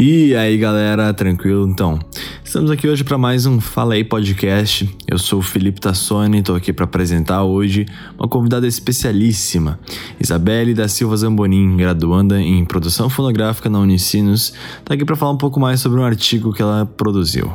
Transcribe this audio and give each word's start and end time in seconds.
E 0.00 0.32
aí 0.36 0.56
galera, 0.56 1.12
tranquilo? 1.12 1.66
Então, 1.66 1.98
estamos 2.44 2.70
aqui 2.70 2.86
hoje 2.86 3.02
para 3.02 3.18
mais 3.18 3.46
um 3.46 3.60
Fala 3.60 3.94
aí 3.94 4.04
Podcast. 4.04 4.88
Eu 5.08 5.18
sou 5.18 5.40
o 5.40 5.42
Felipe 5.42 5.80
Tassoni, 5.80 6.38
estou 6.38 6.54
aqui 6.54 6.72
para 6.72 6.84
apresentar 6.84 7.42
hoje 7.42 7.84
uma 8.16 8.28
convidada 8.28 8.64
especialíssima, 8.64 9.80
Isabelle 10.20 10.72
da 10.72 10.86
Silva 10.86 11.16
Zambonin, 11.16 11.76
graduanda 11.76 12.40
em 12.40 12.64
produção 12.64 13.10
fonográfica 13.10 13.68
na 13.68 13.80
Unicinos, 13.80 14.54
está 14.78 14.94
aqui 14.94 15.04
para 15.04 15.16
falar 15.16 15.32
um 15.32 15.38
pouco 15.38 15.58
mais 15.58 15.80
sobre 15.80 15.98
um 15.98 16.04
artigo 16.04 16.52
que 16.52 16.62
ela 16.62 16.86
produziu. 16.86 17.50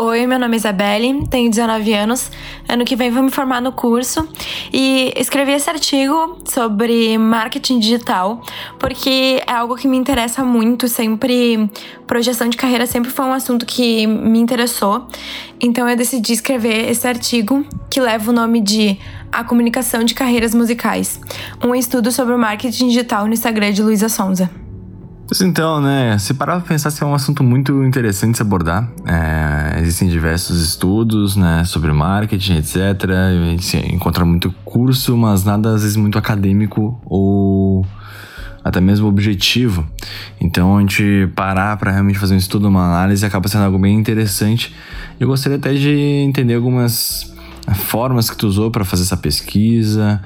Oi, 0.00 0.28
meu 0.28 0.38
nome 0.38 0.54
é 0.54 0.58
Isabelle, 0.58 1.26
tenho 1.28 1.50
19 1.50 1.92
anos. 1.92 2.30
Ano 2.68 2.84
que 2.84 2.94
vem 2.94 3.10
vou 3.10 3.20
me 3.20 3.32
formar 3.32 3.60
no 3.60 3.72
curso 3.72 4.28
e 4.72 5.12
escrevi 5.16 5.50
esse 5.50 5.68
artigo 5.68 6.38
sobre 6.44 7.18
marketing 7.18 7.80
digital 7.80 8.40
porque 8.78 9.42
é 9.44 9.52
algo 9.52 9.74
que 9.74 9.88
me 9.88 9.96
interessa 9.96 10.44
muito. 10.44 10.86
Sempre 10.86 11.68
projeção 12.06 12.48
de 12.48 12.56
carreira 12.56 12.86
sempre 12.86 13.10
foi 13.10 13.24
um 13.24 13.32
assunto 13.32 13.66
que 13.66 14.06
me 14.06 14.38
interessou. 14.38 15.08
Então 15.60 15.88
eu 15.88 15.96
decidi 15.96 16.32
escrever 16.32 16.88
esse 16.88 17.04
artigo 17.08 17.66
que 17.90 18.00
leva 18.00 18.30
o 18.30 18.32
nome 18.32 18.60
de 18.60 18.96
A 19.32 19.42
Comunicação 19.42 20.04
de 20.04 20.14
Carreiras 20.14 20.54
Musicais, 20.54 21.18
um 21.60 21.74
estudo 21.74 22.12
sobre 22.12 22.32
o 22.32 22.38
marketing 22.38 22.86
digital 22.86 23.26
no 23.26 23.32
Instagram 23.32 23.72
de 23.72 23.82
Luísa 23.82 24.08
Sonza. 24.08 24.67
Então, 25.42 25.78
né, 25.78 26.16
se 26.18 26.32
parar 26.32 26.58
pra 26.58 26.68
pensar, 26.68 26.90
é 27.02 27.04
um 27.04 27.14
assunto 27.14 27.44
muito 27.44 27.84
interessante 27.84 28.36
se 28.36 28.42
abordar. 28.42 28.88
É, 29.04 29.78
existem 29.80 30.08
diversos 30.08 30.62
estudos, 30.62 31.36
né, 31.36 31.64
sobre 31.64 31.92
marketing, 31.92 32.56
etc. 32.56 32.76
A 33.10 33.50
gente 33.50 33.76
encontra 33.94 34.24
muito 34.24 34.50
curso, 34.64 35.16
mas 35.18 35.44
nada 35.44 35.74
às 35.74 35.82
vezes 35.82 35.96
muito 35.96 36.16
acadêmico 36.16 36.98
ou 37.04 37.84
até 38.64 38.80
mesmo 38.80 39.06
objetivo. 39.06 39.86
Então, 40.40 40.78
a 40.78 40.80
gente 40.80 41.28
parar 41.36 41.76
para 41.76 41.92
realmente 41.92 42.18
fazer 42.18 42.34
um 42.34 42.38
estudo, 42.38 42.68
uma 42.68 42.86
análise, 42.86 43.24
acaba 43.24 43.48
sendo 43.48 43.64
algo 43.64 43.78
bem 43.78 43.98
interessante. 43.98 44.74
Eu 45.20 45.28
gostaria 45.28 45.58
até 45.58 45.74
de 45.74 45.90
entender 46.26 46.54
algumas 46.54 47.30
formas 47.74 48.30
que 48.30 48.36
tu 48.36 48.46
usou 48.46 48.70
para 48.70 48.84
fazer 48.84 49.02
essa 49.02 49.16
pesquisa, 49.16 50.22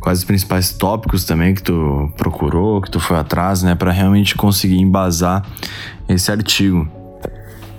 quais 0.00 0.18
os 0.18 0.24
principais 0.24 0.72
tópicos 0.72 1.24
também 1.24 1.54
que 1.54 1.62
tu 1.62 2.10
procurou, 2.16 2.80
que 2.80 2.90
tu 2.90 3.00
foi 3.00 3.18
atrás, 3.18 3.62
né, 3.62 3.74
para 3.74 3.90
realmente 3.90 4.34
conseguir 4.34 4.80
embasar 4.80 5.44
esse 6.08 6.30
artigo. 6.30 6.88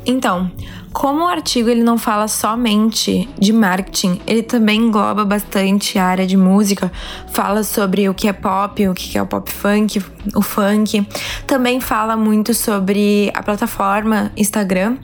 Então, 0.06 0.52
como 0.92 1.24
o 1.24 1.28
artigo 1.28 1.70
ele 1.70 1.84
não 1.84 1.98
fala 1.98 2.28
somente 2.28 3.30
de 3.38 3.54
marketing, 3.54 4.20
ele 4.26 4.42
também 4.42 4.82
engloba 4.82 5.24
bastante 5.24 6.00
a 6.00 6.06
área 6.06 6.26
de 6.26 6.36
música, 6.36 6.92
fala 7.32 7.64
sobre 7.64 8.10
o 8.10 8.14
que 8.14 8.28
é 8.28 8.34
pop, 8.34 8.88
o 8.88 8.94
que 8.94 9.18
é 9.18 9.22
o 9.22 9.28
pop 9.28 9.52
funk, 9.52 10.04
o 10.36 10.42
funk, 10.42 11.08
também 11.46 11.80
fala 11.80 12.18
muito 12.18 12.54
sobre 12.54 13.32
a 13.36 13.44
plataforma 13.44 14.32
Instagram. 14.36 14.98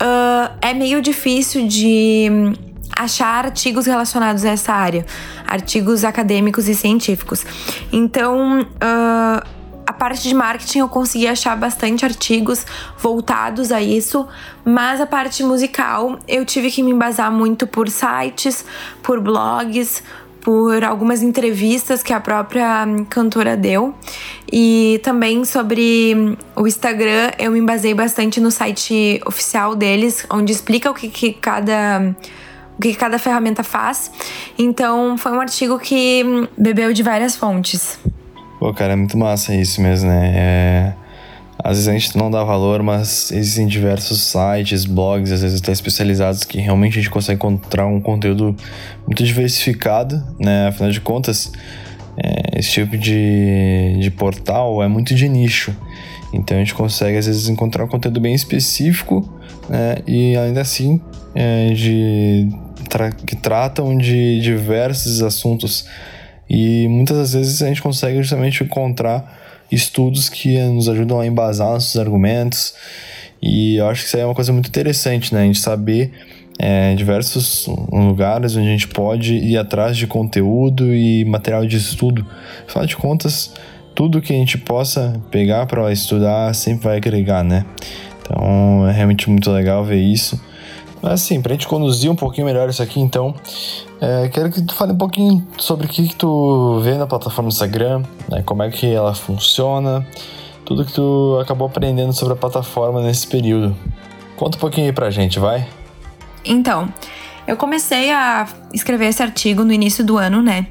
Uh, 0.00 0.50
é 0.62 0.72
meio 0.72 1.02
difícil 1.02 1.68
de 1.68 2.54
achar 2.98 3.44
artigos 3.44 3.86
relacionados 3.86 4.44
a 4.44 4.48
essa 4.48 4.72
área, 4.72 5.06
artigos 5.48 6.04
acadêmicos 6.04 6.68
e 6.68 6.74
científicos. 6.74 7.44
Então, 7.92 8.60
uh, 8.60 9.58
a 9.88 9.92
parte 9.92 10.28
de 10.28 10.34
marketing 10.34 10.80
eu 10.80 10.88
consegui 10.88 11.26
achar 11.26 11.56
bastante 11.56 12.04
artigos 12.04 12.66
voltados 12.98 13.72
a 13.72 13.80
isso, 13.80 14.28
mas 14.62 15.00
a 15.00 15.06
parte 15.06 15.42
musical 15.42 16.18
eu 16.28 16.44
tive 16.44 16.70
que 16.70 16.82
me 16.82 16.90
embasar 16.90 17.32
muito 17.32 17.66
por 17.66 17.88
sites, 17.88 18.66
por 19.02 19.18
blogs, 19.18 20.02
por 20.42 20.84
algumas 20.84 21.22
entrevistas 21.22 22.02
que 22.02 22.12
a 22.12 22.20
própria 22.20 22.86
cantora 23.08 23.56
deu. 23.56 23.94
E 24.50 25.00
também 25.02 25.44
sobre 25.44 26.36
o 26.54 26.66
Instagram, 26.66 27.32
eu 27.38 27.50
me 27.50 27.58
embasei 27.58 27.94
bastante 27.94 28.40
no 28.40 28.50
site 28.50 29.20
oficial 29.26 29.74
deles, 29.74 30.26
onde 30.30 30.52
explica 30.52 30.90
o 30.90 30.94
que, 30.94 31.08
que 31.08 31.32
cada 31.32 32.14
que 32.80 32.94
cada 32.94 33.18
ferramenta 33.18 33.62
faz. 33.62 34.10
Então, 34.58 35.18
foi 35.18 35.32
um 35.32 35.40
artigo 35.40 35.78
que 35.78 36.24
bebeu 36.56 36.92
de 36.92 37.02
várias 37.02 37.36
fontes. 37.36 37.98
Pô, 38.58 38.72
cara, 38.72 38.94
é 38.94 38.96
muito 38.96 39.16
massa 39.16 39.54
isso 39.54 39.80
mesmo, 39.80 40.08
né? 40.08 40.32
É... 40.34 40.92
Às 41.62 41.72
vezes 41.76 41.88
a 41.88 41.92
gente 41.92 42.16
não 42.16 42.30
dá 42.30 42.44
valor, 42.44 42.84
mas 42.84 43.32
existem 43.32 43.66
diversos 43.66 44.20
sites, 44.22 44.84
blogs, 44.84 45.32
às 45.32 45.42
vezes 45.42 45.60
até 45.60 45.72
especializados, 45.72 46.44
que 46.44 46.58
realmente 46.58 46.92
a 46.92 47.02
gente 47.02 47.10
consegue 47.10 47.34
encontrar 47.36 47.86
um 47.86 48.00
conteúdo 48.00 48.54
muito 49.04 49.24
diversificado, 49.24 50.22
né? 50.38 50.68
Afinal 50.68 50.92
de 50.92 51.00
contas, 51.00 51.50
é, 52.16 52.58
esse 52.60 52.70
tipo 52.70 52.96
de, 52.96 53.98
de 54.00 54.10
portal 54.12 54.82
é 54.82 54.88
muito 54.88 55.14
de 55.16 55.28
nicho. 55.28 55.74
Então 56.32 56.56
a 56.56 56.60
gente 56.60 56.74
consegue, 56.74 57.18
às 57.18 57.26
vezes, 57.26 57.48
encontrar 57.48 57.84
um 57.84 57.88
conteúdo 57.88 58.20
bem 58.20 58.34
específico, 58.34 59.28
né? 59.68 59.96
E 60.06 60.36
ainda 60.36 60.60
assim, 60.60 61.00
é, 61.34 61.72
de 61.72 62.48
tra 62.88 63.10
que 63.10 63.36
tratam 63.36 63.96
de 63.96 64.40
diversos 64.40 65.22
assuntos 65.22 65.86
e 66.48 66.88
muitas 66.88 67.16
das 67.16 67.32
vezes 67.34 67.62
a 67.62 67.66
gente 67.66 67.82
consegue 67.82 68.16
justamente 68.18 68.64
encontrar 68.64 69.38
estudos 69.70 70.28
que 70.28 70.58
nos 70.62 70.88
ajudam 70.88 71.20
a 71.20 71.26
embasar 71.26 71.68
nossos 71.68 71.96
argumentos 71.98 72.74
e 73.40 73.76
eu 73.76 73.88
acho 73.88 74.02
que 74.02 74.08
isso 74.08 74.16
aí 74.16 74.22
é 74.22 74.26
uma 74.26 74.34
coisa 74.34 74.52
muito 74.52 74.68
interessante, 74.68 75.32
né? 75.32 75.42
A 75.42 75.44
gente 75.44 75.60
saber 75.60 76.12
é, 76.58 76.94
diversos 76.94 77.68
lugares 77.92 78.56
onde 78.56 78.66
a 78.66 78.70
gente 78.70 78.88
pode 78.88 79.34
ir 79.34 79.56
atrás 79.56 79.96
de 79.96 80.06
conteúdo 80.06 80.92
e 80.92 81.24
material 81.24 81.64
de 81.64 81.76
estudo. 81.76 82.26
Afinal 82.66 82.86
de 82.86 82.96
contas, 82.96 83.54
tudo 83.94 84.20
que 84.20 84.32
a 84.32 84.36
gente 84.36 84.58
possa 84.58 85.20
pegar 85.30 85.66
para 85.66 85.92
estudar 85.92 86.52
sempre 86.54 86.84
vai 86.84 86.96
agregar, 86.96 87.44
né? 87.44 87.64
Então 88.20 88.88
é 88.88 88.92
realmente 88.92 89.30
muito 89.30 89.50
legal 89.50 89.84
ver 89.84 90.00
isso. 90.00 90.40
Assim, 91.02 91.40
pra 91.40 91.52
gente 91.52 91.66
conduzir 91.68 92.10
um 92.10 92.16
pouquinho 92.16 92.46
melhor 92.46 92.68
isso 92.68 92.82
aqui, 92.82 93.00
então, 93.00 93.34
é, 94.00 94.28
quero 94.28 94.50
que 94.50 94.60
tu 94.62 94.74
fale 94.74 94.92
um 94.92 94.96
pouquinho 94.96 95.46
sobre 95.56 95.86
o 95.86 95.88
que, 95.88 96.08
que 96.08 96.16
tu 96.16 96.80
vê 96.80 96.94
na 96.94 97.06
plataforma 97.06 97.48
Instagram, 97.48 98.02
né, 98.28 98.42
como 98.44 98.62
é 98.62 98.70
que 98.70 98.86
ela 98.86 99.14
funciona, 99.14 100.06
tudo 100.64 100.84
que 100.84 100.92
tu 100.92 101.38
acabou 101.40 101.68
aprendendo 101.68 102.12
sobre 102.12 102.34
a 102.34 102.36
plataforma 102.36 103.00
nesse 103.00 103.26
período. 103.26 103.76
Conta 104.36 104.56
um 104.56 104.60
pouquinho 104.60 104.86
aí 104.86 104.92
pra 104.92 105.10
gente, 105.10 105.38
vai? 105.38 105.66
Então, 106.44 106.92
eu 107.46 107.56
comecei 107.56 108.12
a 108.12 108.46
escrever 108.74 109.06
esse 109.06 109.22
artigo 109.22 109.64
no 109.64 109.72
início 109.72 110.04
do 110.04 110.18
ano, 110.18 110.42
né? 110.42 110.66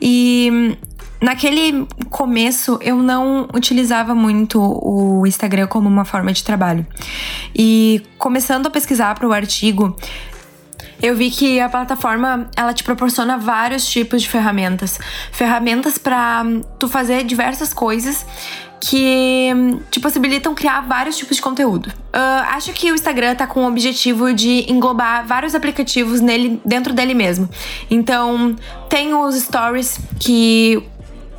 E 0.00 0.76
Naquele 1.20 1.86
começo, 2.10 2.78
eu 2.80 2.96
não 3.02 3.48
utilizava 3.52 4.14
muito 4.14 4.60
o 4.60 5.26
Instagram 5.26 5.66
como 5.66 5.88
uma 5.88 6.04
forma 6.04 6.32
de 6.32 6.44
trabalho. 6.44 6.86
E 7.54 8.02
começando 8.18 8.66
a 8.66 8.70
pesquisar 8.70 9.14
para 9.16 9.26
o 9.26 9.32
artigo, 9.32 9.96
eu 11.02 11.16
vi 11.16 11.30
que 11.30 11.60
a 11.60 11.68
plataforma 11.68 12.48
ela 12.56 12.72
te 12.72 12.82
proporciona 12.84 13.36
vários 13.36 13.86
tipos 13.86 14.22
de 14.22 14.28
ferramentas, 14.28 14.98
ferramentas 15.32 15.96
para 15.98 16.44
tu 16.78 16.88
fazer 16.88 17.24
diversas 17.24 17.72
coisas 17.72 18.26
que 18.80 19.50
te 19.90 19.98
possibilitam 19.98 20.54
criar 20.54 20.82
vários 20.82 21.16
tipos 21.16 21.36
de 21.36 21.42
conteúdo. 21.42 21.88
Uh, 21.88 22.42
acho 22.50 22.72
que 22.72 22.90
o 22.92 22.94
Instagram 22.94 23.34
tá 23.34 23.46
com 23.46 23.64
o 23.64 23.68
objetivo 23.68 24.32
de 24.32 24.70
englobar 24.70 25.26
vários 25.26 25.54
aplicativos 25.54 26.20
nele 26.20 26.60
dentro 26.64 26.94
dele 26.94 27.14
mesmo. 27.14 27.48
Então 27.90 28.56
tem 28.88 29.14
os 29.14 29.34
stories 29.36 29.98
que 30.20 30.82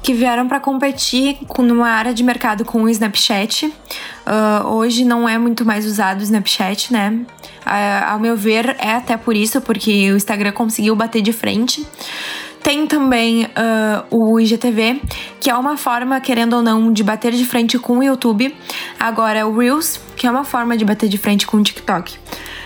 que 0.01 0.13
vieram 0.13 0.47
para 0.47 0.59
competir 0.59 1.37
com, 1.47 1.61
numa 1.61 1.89
área 1.89 2.13
de 2.13 2.23
mercado 2.23 2.63
com 2.63 2.83
o 2.83 2.89
Snapchat. 2.89 3.65
Uh, 3.65 4.67
hoje 4.67 5.03
não 5.03 5.27
é 5.27 5.37
muito 5.37 5.65
mais 5.65 5.85
usado 5.85 6.19
o 6.19 6.23
Snapchat, 6.23 6.93
né? 6.93 7.19
Uh, 7.65 8.11
ao 8.11 8.19
meu 8.19 8.35
ver, 8.35 8.75
é 8.79 8.91
até 8.91 9.17
por 9.17 9.35
isso, 9.35 9.61
porque 9.61 10.11
o 10.11 10.15
Instagram 10.15 10.51
conseguiu 10.51 10.95
bater 10.95 11.21
de 11.21 11.33
frente. 11.33 11.85
Tem 12.63 12.85
também 12.85 13.45
uh, 13.45 14.05
o 14.09 14.39
IGTV, 14.39 15.01
que 15.39 15.49
é 15.49 15.55
uma 15.55 15.77
forma, 15.77 16.19
querendo 16.19 16.57
ou 16.57 16.61
não, 16.61 16.91
de 16.91 17.03
bater 17.03 17.31
de 17.31 17.45
frente 17.45 17.79
com 17.79 17.99
o 17.99 18.03
YouTube. 18.03 18.55
Agora, 18.99 19.47
o 19.47 19.57
Reels, 19.57 19.99
que 20.16 20.27
é 20.27 20.31
uma 20.31 20.43
forma 20.43 20.75
de 20.77 20.84
bater 20.84 21.07
de 21.09 21.17
frente 21.17 21.47
com 21.47 21.57
o 21.57 21.63
TikTok. 21.63 22.17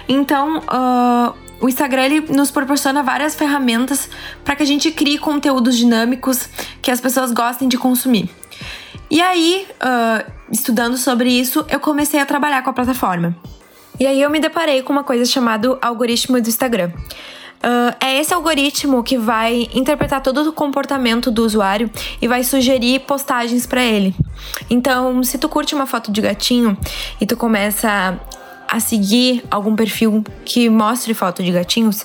Então, 0.08 0.58
uh, 0.60 1.43
o 1.64 1.70
Instagram 1.70 2.04
ele 2.04 2.20
nos 2.34 2.52
proporciona 2.52 3.02
várias 3.02 3.36
ferramentas 3.36 4.10
para 4.44 4.54
que 4.54 4.64
a 4.64 4.66
gente 4.66 4.92
crie 4.92 5.18
conteúdos 5.18 5.78
dinâmicos 5.78 6.50
que 6.82 6.92
as 6.92 7.00
pessoas 7.00 7.32
gostem 7.32 7.70
de 7.70 7.78
consumir. 7.78 8.30
E 9.10 9.22
aí, 9.22 9.66
uh, 9.76 10.30
estudando 10.52 10.98
sobre 10.98 11.30
isso, 11.30 11.66
eu 11.70 11.80
comecei 11.80 12.20
a 12.20 12.26
trabalhar 12.26 12.62
com 12.64 12.70
a 12.70 12.74
plataforma. 12.74 13.34
E 13.98 14.06
aí 14.06 14.22
eu 14.22 14.30
me 14.30 14.42
deparei 14.42 14.82
com 14.82 14.92
uma 14.92 15.06
coisa 15.06 15.24
chamada 15.24 15.78
algoritmo 15.82 16.42
do 16.42 16.50
Instagram. 16.50 16.92
Uh, 17.64 17.96
é 18.02 18.20
esse 18.20 18.34
algoritmo 18.34 19.02
que 19.02 19.18
vai 19.18 19.70
interpretar 19.74 20.20
todo 20.20 20.46
o 20.46 20.52
comportamento 20.52 21.32
do 21.32 21.46
usuário 21.46 21.90
e 22.22 22.28
vai 22.28 22.44
sugerir 22.44 23.00
postagens 23.02 23.66
para 23.66 23.82
ele. 23.82 24.14
Então, 24.70 25.24
se 25.24 25.38
tu 25.38 25.48
curte 25.48 25.74
uma 25.74 25.86
foto 25.86 26.12
de 26.12 26.20
gatinho 26.20 26.78
e 27.22 27.26
tu 27.26 27.38
começa 27.38 28.20
a 28.74 28.80
seguir 28.80 29.44
algum 29.52 29.76
perfil 29.76 30.24
que 30.44 30.68
mostre 30.68 31.14
foto 31.14 31.44
de 31.44 31.52
gatinhos, 31.52 32.04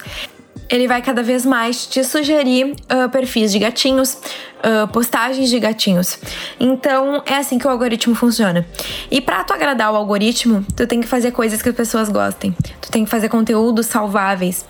ele 0.69 0.87
vai 0.87 1.01
cada 1.01 1.23
vez 1.23 1.47
mais 1.47 1.87
te 1.87 2.05
sugerir 2.05 2.77
uh, 2.93 3.09
perfis 3.09 3.51
de 3.51 3.59
gatinhos, 3.59 4.19
uh, 4.59 4.87
postagens 4.93 5.49
de 5.49 5.59
gatinhos. 5.59 6.19
Então 6.61 7.23
é 7.25 7.37
assim 7.37 7.59
que 7.59 7.67
o 7.67 7.71
algoritmo 7.71 8.15
funciona. 8.15 8.67
E 9.11 9.19
para 9.19 9.43
tu 9.45 9.55
agradar 9.55 9.91
o 9.91 9.97
algoritmo, 9.97 10.63
tu 10.77 10.87
tem 10.87 11.01
que 11.01 11.07
fazer 11.07 11.31
coisas 11.31 11.63
que 11.63 11.71
as 11.71 11.75
pessoas 11.75 12.11
gostem. 12.11 12.55
Tu 12.83 12.91
tem 12.91 13.03
que 13.03 13.11
fazer 13.11 13.31
conteúdos 13.31 13.87
salváveis 13.87 14.67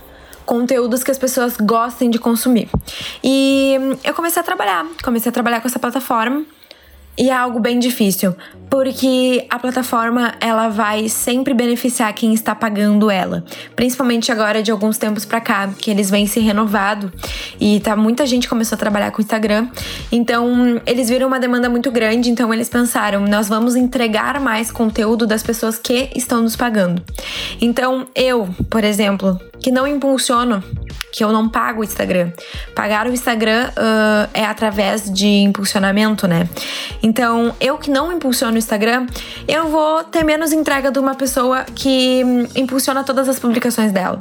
conteúdos 0.47 1.05
que 1.05 1.11
as 1.11 1.19
pessoas 1.19 1.59
gostem 1.59 2.09
de 2.09 2.19
consumir. 2.19 2.71
E 3.23 3.77
eu 4.03 4.15
comecei 4.15 4.41
a 4.41 4.43
trabalhar, 4.43 4.87
comecei 5.05 5.29
a 5.29 5.33
trabalhar 5.33 5.61
com 5.61 5.69
essa 5.69 5.79
plataforma 5.79 6.43
e 7.19 7.31
é 7.31 7.35
algo 7.35 7.59
bem 7.59 7.79
difícil, 7.81 8.35
porque 8.71 9.45
a 9.51 9.59
plataforma 9.59 10.35
ela 10.41 10.69
vai 10.69 11.09
sempre 11.09 11.53
beneficiar 11.53 12.13
quem 12.13 12.33
está 12.33 12.55
pagando 12.55 13.11
ela, 13.11 13.45
principalmente 13.75 14.31
agora 14.31 14.63
de 14.63 14.71
alguns 14.71 14.99
tempos 14.99 15.25
para 15.25 15.41
cá, 15.41 15.69
que 15.77 15.91
eles 15.91 16.11
vêm 16.11 16.27
se 16.27 16.39
renovado 16.39 17.13
e 17.61 17.81
tá 17.81 17.97
muita 17.97 18.25
gente 18.25 18.49
começou 18.49 18.77
a 18.77 18.79
trabalhar 18.79 19.11
com 19.11 19.19
o 19.19 19.25
Instagram. 19.25 19.69
Então, 20.13 20.81
eles 20.87 21.09
viram 21.09 21.27
uma 21.27 21.41
demanda 21.41 21.69
muito 21.69 21.91
grande, 21.91 22.31
então 22.31 22.55
eles 22.55 22.69
pensaram, 22.69 23.27
nós 23.27 23.49
vamos 23.49 23.75
entregar 23.75 24.41
mais 24.41 24.71
conteúdo 24.71 25.27
das 25.27 25.43
pessoas 25.43 25.79
que 25.79 26.11
estão 26.15 26.43
nos 26.43 26.55
pagando. 26.55 27.03
Então, 27.61 28.07
eu, 28.15 28.49
por 28.71 28.85
exemplo, 28.85 29.41
que 29.61 29.73
não 29.73 29.87
impulsiono 29.87 30.63
que 31.13 31.25
eu 31.25 31.33
não 31.33 31.49
pago 31.49 31.81
o 31.81 31.85
Instagram. 31.85 32.31
Pagar 32.75 33.07
o 33.07 33.13
Instagram 33.13 33.71
uh, 33.71 34.29
é 34.35 34.45
através 34.45 35.11
de 35.13 35.27
impulsionamento, 35.27 36.27
né? 36.27 36.49
Então, 37.03 37.55
eu 37.61 37.79
que 37.79 37.91
não 37.91 38.13
impulsiono 38.13 38.55
o 38.55 38.59
Instagram, 38.59 39.07
eu 39.47 39.69
vou 39.69 40.05
ter 40.05 40.25
menos 40.25 40.53
entrega 40.53 40.91
de 40.91 40.99
uma 40.99 41.15
pessoa 41.15 41.65
que 41.75 42.23
hum, 42.25 42.47
impulsiona 42.55 43.05
todas 43.05 43.29
as 43.29 43.39
publicações 43.39 43.93
dela. 43.93 44.19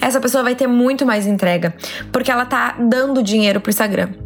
Essa 0.00 0.20
pessoa 0.20 0.42
vai 0.42 0.54
ter 0.54 0.66
muito 0.66 1.06
mais 1.06 1.26
entrega, 1.26 1.74
porque 2.12 2.30
ela 2.30 2.44
tá 2.44 2.76
dando 2.78 3.22
dinheiro 3.22 3.60
pro 3.60 3.70
Instagram. 3.70 4.25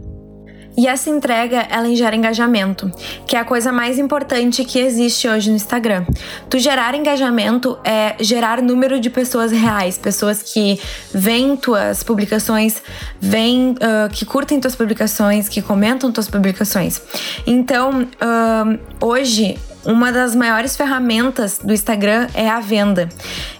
E 0.76 0.86
essa 0.86 1.10
entrega, 1.10 1.66
ela 1.68 1.94
gera 1.94 2.14
engajamento, 2.14 2.90
que 3.26 3.36
é 3.36 3.40
a 3.40 3.44
coisa 3.44 3.72
mais 3.72 3.98
importante 3.98 4.64
que 4.64 4.78
existe 4.78 5.28
hoje 5.28 5.50
no 5.50 5.56
Instagram. 5.56 6.04
Tu 6.48 6.58
gerar 6.58 6.94
engajamento 6.94 7.78
é 7.84 8.16
gerar 8.20 8.62
número 8.62 9.00
de 9.00 9.10
pessoas 9.10 9.52
reais, 9.52 9.98
pessoas 9.98 10.42
que 10.42 10.80
veem 11.12 11.56
tuas 11.56 12.02
publicações, 12.02 12.82
veem, 13.20 13.70
uh, 13.72 14.08
que 14.10 14.24
curtem 14.24 14.60
tuas 14.60 14.76
publicações, 14.76 15.48
que 15.48 15.60
comentam 15.60 16.10
tuas 16.12 16.28
publicações. 16.28 17.00
Então, 17.46 18.02
uh, 18.02 18.78
hoje 19.04 19.58
uma 19.84 20.12
das 20.12 20.34
maiores 20.34 20.76
ferramentas 20.76 21.58
do 21.58 21.72
Instagram 21.72 22.28
é 22.34 22.48
a 22.48 22.60
venda. 22.60 23.08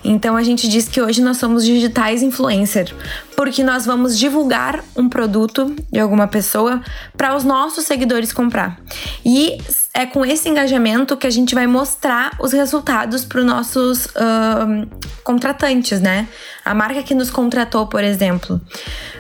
Então 0.05 0.37
a 0.37 0.43
gente 0.43 0.69
diz 0.69 0.89
que 0.89 1.01
hoje 1.01 1.23
nós 1.23 1.39
somos 1.39 1.65
digitais 1.65 2.23
influencer, 2.23 2.95
porque 3.41 3.65
nós 3.65 3.87
vamos 3.87 4.19
divulgar 4.19 4.85
um 4.95 5.09
produto 5.09 5.75
de 5.91 5.99
alguma 5.99 6.29
pessoa 6.29 6.83
para 7.17 7.35
os 7.35 7.43
nossos 7.43 7.87
seguidores 7.87 8.35
comprar. 8.35 8.79
E 9.25 9.57
é 9.95 10.05
com 10.05 10.27
esse 10.27 10.47
engajamento 10.47 11.17
que 11.17 11.27
a 11.27 11.31
gente 11.31 11.55
vai 11.55 11.67
mostrar 11.67 12.37
os 12.39 12.53
resultados 12.53 13.25
para 13.25 13.41
os 13.41 13.47
nossos 13.47 14.05
uh, 14.05 14.87
contratantes, 15.25 16.03
né? 16.03 16.29
A 16.67 16.75
marca 16.75 17.03
que 17.03 17.15
nos 17.15 17.31
contratou, 17.31 17.87
por 17.87 18.05
exemplo. 18.05 18.61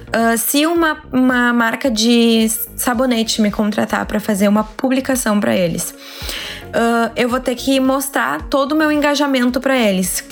Uh, 0.08 0.36
se 0.36 0.66
uma, 0.66 0.98
uma 1.10 1.54
marca 1.54 1.90
de 1.90 2.46
sabonete 2.76 3.40
me 3.40 3.50
contratar 3.50 4.04
para 4.04 4.20
fazer 4.20 4.48
uma 4.48 4.64
publicação 4.64 5.40
para 5.40 5.56
eles, 5.56 5.94
uh, 6.74 7.10
eu 7.16 7.26
vou 7.26 7.40
ter 7.40 7.54
que 7.54 7.80
mostrar 7.80 8.42
todo 8.50 8.72
o 8.72 8.76
meu 8.76 8.92
engajamento 8.92 9.62
para 9.62 9.78
eles. 9.78 10.22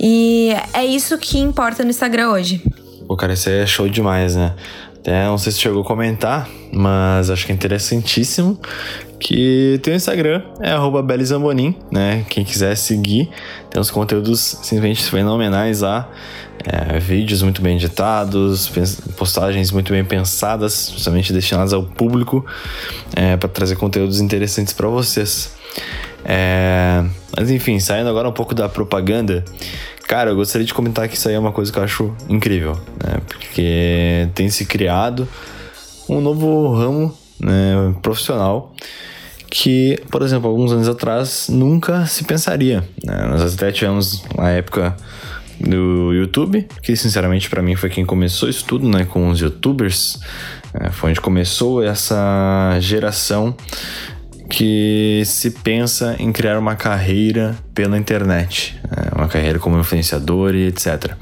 E 0.00 0.54
é 0.72 0.86
isso 0.86 1.18
que 1.18 1.38
importa 1.38 1.84
no 1.84 1.90
Instagram 1.90 2.30
hoje. 2.30 2.62
Pô, 3.06 3.16
cara, 3.16 3.34
isso 3.34 3.48
aí 3.48 3.60
é 3.60 3.66
show 3.66 3.88
demais, 3.88 4.34
né? 4.34 4.54
Até 4.96 5.24
não 5.26 5.38
sei 5.38 5.52
se 5.52 5.60
chegou 5.60 5.82
a 5.82 5.84
comentar, 5.84 6.48
mas 6.72 7.30
acho 7.30 7.46
que 7.46 7.52
é 7.52 7.54
interessantíssimo 7.54 8.58
que 9.18 9.78
tem 9.82 9.94
o 9.94 9.96
Instagram, 9.96 10.42
é 10.60 10.72
arroba 10.72 11.02
Belizambonin, 11.02 11.76
né? 11.90 12.24
Quem 12.28 12.44
quiser 12.44 12.76
seguir, 12.76 13.30
tem 13.70 13.80
uns 13.80 13.90
conteúdos 13.90 14.40
simplesmente 14.62 15.04
fenomenais 15.04 15.80
lá. 15.80 16.10
É, 16.64 16.98
vídeos 16.98 17.42
muito 17.42 17.62
bem 17.62 17.76
editados, 17.76 18.70
postagens 19.16 19.70
muito 19.70 19.92
bem 19.92 20.04
pensadas, 20.04 20.90
justamente 20.92 21.32
destinadas 21.32 21.72
ao 21.72 21.84
público, 21.84 22.44
é, 23.14 23.36
para 23.36 23.48
trazer 23.48 23.76
conteúdos 23.76 24.20
interessantes 24.20 24.72
para 24.72 24.88
vocês. 24.88 25.54
É, 26.24 27.04
mas 27.36 27.50
enfim, 27.52 27.78
saindo 27.78 28.08
agora 28.08 28.28
um 28.28 28.32
pouco 28.32 28.52
da 28.52 28.68
propaganda, 28.68 29.44
cara, 30.06 30.30
eu 30.30 30.36
gostaria 30.36 30.66
de 30.66 30.72
comentar 30.72 31.08
que 31.08 31.16
isso 31.16 31.28
aí 31.28 31.34
é 31.34 31.38
uma 31.38 31.52
coisa 31.52 31.72
que 31.72 31.78
eu 31.78 31.82
acho 31.82 32.14
incrível, 32.28 32.72
né? 33.02 33.20
Porque 33.26 34.28
tem 34.34 34.48
se 34.48 34.64
criado 34.64 35.28
um 36.08 36.20
novo 36.20 36.72
ramo 36.74 37.16
né, 37.40 37.94
profissional 38.00 38.72
que, 39.50 39.98
por 40.10 40.22
exemplo, 40.22 40.48
alguns 40.48 40.72
anos 40.72 40.88
atrás 40.88 41.48
nunca 41.48 42.06
se 42.06 42.24
pensaria. 42.24 42.84
Né? 43.02 43.26
Nós 43.28 43.54
até 43.54 43.70
tivemos 43.70 44.24
uma 44.34 44.50
época 44.50 44.96
do 45.58 46.12
YouTube, 46.12 46.66
que 46.82 46.94
sinceramente 46.94 47.48
para 47.48 47.62
mim 47.62 47.74
foi 47.74 47.88
quem 47.88 48.04
começou 48.04 48.48
isso 48.48 48.64
tudo, 48.64 48.88
né, 48.88 49.04
com 49.04 49.28
os 49.28 49.40
YouTubers. 49.40 50.20
É, 50.74 50.90
foi 50.90 51.10
onde 51.10 51.20
começou 51.20 51.82
essa 51.82 52.76
geração 52.80 53.56
que 54.48 55.22
se 55.24 55.50
pensa 55.50 56.16
em 56.18 56.32
criar 56.32 56.58
uma 56.58 56.76
carreira 56.76 57.56
pela 57.74 57.98
internet, 57.98 58.78
né? 58.84 59.10
uma 59.14 59.28
carreira 59.28 59.58
como 59.58 59.78
influenciador 59.78 60.54
e 60.54 60.68
etc. 60.68 61.12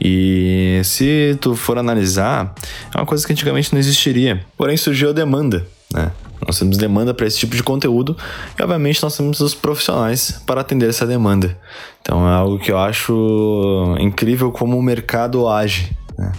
E 0.00 0.80
se 0.84 1.36
tu 1.40 1.54
for 1.54 1.78
analisar, 1.78 2.54
é 2.94 2.98
uma 2.98 3.06
coisa 3.06 3.26
que 3.26 3.32
antigamente 3.32 3.72
não 3.72 3.78
existiria. 3.78 4.44
Porém 4.56 4.76
surgiu 4.76 5.10
a 5.10 5.12
demanda, 5.12 5.66
né? 5.92 6.10
Nós 6.44 6.58
temos 6.58 6.76
demanda 6.76 7.14
para 7.14 7.24
esse 7.24 7.38
tipo 7.38 7.54
de 7.54 7.62
conteúdo 7.62 8.16
e, 8.58 8.62
obviamente, 8.62 9.00
nós 9.00 9.16
temos 9.16 9.38
os 9.38 9.54
profissionais 9.54 10.42
para 10.44 10.60
atender 10.60 10.88
essa 10.88 11.06
demanda. 11.06 11.56
Então, 12.00 12.28
é 12.28 12.32
algo 12.32 12.58
que 12.58 12.72
eu 12.72 12.78
acho 12.78 13.94
incrível 14.00 14.50
como 14.50 14.76
o 14.76 14.82
mercado 14.82 15.48
age. 15.48 15.96
Né? 16.18 16.32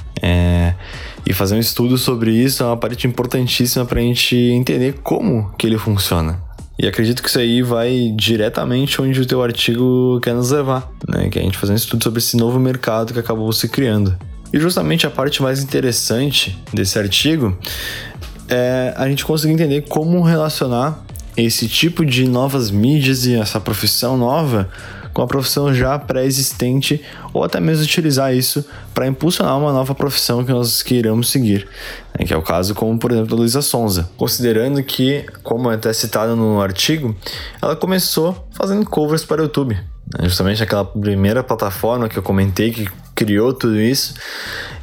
E 1.26 1.34
fazer 1.34 1.56
um 1.56 1.60
estudo 1.60 1.98
sobre 1.98 2.32
isso 2.32 2.64
é 2.64 2.66
uma 2.66 2.78
parte 2.78 3.08
importantíssima 3.08 3.86
para 3.86 4.00
a 4.00 4.04
gente 4.04 4.36
entender 4.36 4.96
como 5.02 5.52
que 5.58 5.66
ele 5.66 5.78
funciona. 5.78 6.40
E 6.78 6.88
acredito 6.88 7.22
que 7.22 7.30
isso 7.30 7.40
aí 7.40 7.62
vai 7.62 8.12
diretamente 8.16 9.02
onde 9.02 9.22
o 9.22 9.26
teu 9.26 9.44
artigo 9.44 10.20
quer 10.22 10.34
nos 10.34 10.52
levar, 10.52 10.92
né? 11.08 11.30
Que 11.30 11.40
é 11.40 11.42
a 11.42 11.46
gente 11.46 11.58
fazer 11.58 11.72
um 11.72 11.76
estudo 11.76 12.04
sobre 12.04 12.20
esse 12.20 12.36
novo 12.36 12.60
mercado 12.60 13.14
que 13.14 13.20
acabou 13.20 13.52
se 13.54 13.70
criando. 13.70 14.18
E 14.52 14.60
justamente 14.60 15.08
a 15.08 15.10
parte 15.10 15.42
mais 15.42 15.64
interessante 15.64 16.58
desse 16.74 16.98
artigo 17.00 17.58
é 18.50 18.94
a 18.98 19.08
gente 19.08 19.24
conseguir 19.24 19.54
entender 19.54 19.82
como 19.88 20.22
relacionar 20.22 21.04
esse 21.38 21.68
tipo 21.68 22.06
de 22.06 22.28
novas 22.28 22.70
mídias 22.70 23.26
e 23.26 23.36
essa 23.36 23.60
profissão 23.60 24.18
nova 24.18 24.70
com 25.14 25.22
a 25.22 25.28
profissão 25.28 25.74
já 25.74 25.98
pré-existente 26.00 27.02
ou 27.34 27.44
até 27.44 27.60
mesmo 27.60 27.84
utilizar 27.84 28.34
isso 28.34 28.66
para 28.94 29.08
impulsionar 29.08 29.58
uma 29.58 29.72
nova 29.72 29.94
profissão 29.94 30.44
que 30.44 30.52
nós 30.52 30.82
queiramos 30.82 31.30
seguir, 31.30 31.68
né? 32.18 32.26
que 32.26 32.34
é 32.34 32.38
o 32.38 32.42
caso 32.42 32.74
como 32.74 32.98
por 32.98 33.12
exemplo 33.12 33.30
da 33.30 33.36
Luísa 33.36 33.62
Sonza, 33.62 34.10
considerando 34.18 34.82
que, 34.84 35.26
como 35.44 35.72
é 35.72 35.76
até 35.76 35.94
citado 35.94 36.36
no 36.36 36.62
artigo, 36.62 37.16
ela 37.62 37.76
começou 37.76 38.48
fazendo 38.52 38.86
covers 38.86 39.24
para 39.24 39.42
o 39.42 39.46
YouTube, 39.46 39.76
né? 39.76 40.24
justamente 40.24 40.64
aquela 40.64 40.86
primeira 40.86 41.44
plataforma 41.44 42.10
que 42.10 42.18
eu 42.18 42.24
comentei 42.24 42.72
que 42.72 42.90
criou 43.16 43.54
tudo 43.54 43.80
isso. 43.80 44.16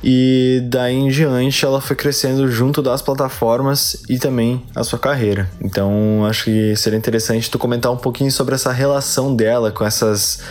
E 0.02 0.62
daí 0.64 0.94
em 0.94 1.08
diante 1.08 1.64
ela 1.64 1.80
foi 1.80 1.94
crescendo 1.94 2.48
junto 2.48 2.80
das 2.80 3.02
plataformas 3.02 4.02
e 4.08 4.18
também 4.18 4.64
a 4.74 4.82
sua 4.82 4.98
carreira. 4.98 5.48
Então 5.60 6.24
acho 6.24 6.44
que 6.44 6.74
seria 6.76 6.98
interessante 6.98 7.50
tu 7.50 7.58
comentar 7.58 7.92
um 7.92 7.96
pouquinho 7.96 8.32
sobre 8.32 8.54
essa 8.54 8.72
relação 8.72 9.34
dela 9.34 9.70
com 9.70 9.84
essas 9.84 10.42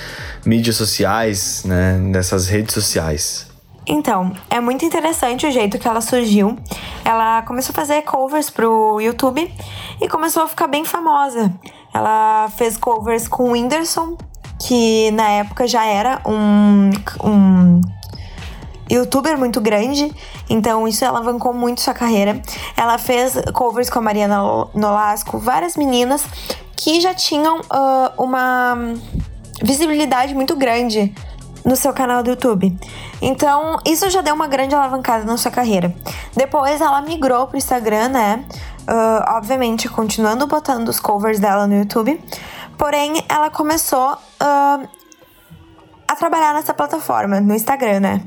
mídias 0.46 0.76
sociais, 0.76 1.64
né, 1.66 2.00
dessas 2.12 2.48
redes 2.48 2.74
sociais. 2.74 3.48
Então, 3.88 4.34
é 4.52 4.60
muito 4.60 4.86
interessante 4.86 5.48
o 5.48 5.52
jeito 5.52 5.80
que 5.80 5.88
ela 5.88 6.00
surgiu. 6.00 6.56
Ela 7.04 7.42
começou 7.42 7.74
a 7.74 7.76
fazer 7.76 8.04
covers 8.04 8.48
pro 8.48 9.02
YouTube 9.02 9.52
e 10.00 10.08
começou 10.08 10.44
a 10.44 10.48
ficar 10.48 10.68
bem 10.68 10.86
famosa. 10.86 11.52
Ela 11.92 12.50
fez 12.56 12.78
covers 12.78 13.28
com 13.28 13.46
o 13.46 13.52
Whindersson, 13.54 14.16
que 14.62 15.10
na 15.12 15.28
época 15.30 15.68
já 15.68 15.86
era 15.86 16.22
um, 16.24 16.92
um 17.24 17.82
youtuber 18.90 19.38
muito 19.38 19.62
grande, 19.62 20.14
então 20.50 20.88
isso 20.88 21.06
alavancou 21.06 21.54
muito 21.54 21.82
sua 21.82 21.94
carreira. 21.94 22.42
Ela 22.76 22.98
fez 22.98 23.34
covers 23.54 23.90
com 23.90 24.00
a 24.00 24.02
Mariana 24.02 24.40
Nolasco, 24.74 25.38
várias 25.38 25.76
meninas 25.76 26.24
que 26.76 27.00
já 27.02 27.14
tinham 27.14 27.60
uh, 27.60 28.24
uma 28.24 28.78
visibilidade 29.62 30.34
muito 30.34 30.56
grande 30.56 31.14
no 31.66 31.76
seu 31.76 31.94
canal 31.94 32.24
do 32.24 32.30
YouTube. 32.30 32.76
Então, 33.22 33.78
isso 33.86 34.10
já 34.10 34.22
deu 34.22 34.34
uma 34.34 34.48
grande 34.48 34.74
alavancada 34.74 35.26
na 35.26 35.38
sua 35.38 35.52
carreira. 35.52 35.94
Depois 36.36 36.80
ela 36.80 37.02
migrou 37.02 37.48
pro 37.48 37.58
Instagram, 37.58 38.10
né? 38.10 38.46
Uh, 38.88 39.36
obviamente, 39.36 39.90
continuando 39.90 40.48
botando 40.48 40.88
os 40.88 41.00
covers 41.00 41.40
dela 41.40 41.68
no 41.68 41.76
YouTube. 41.76 42.20
Porém, 42.78 43.24
ela 43.28 43.50
começou 43.50 44.14
uh, 44.14 44.88
a 46.08 46.16
trabalhar 46.16 46.54
nessa 46.54 46.74
plataforma, 46.74 47.42
no 47.42 47.54
Instagram, 47.54 48.00
né? 48.00 48.22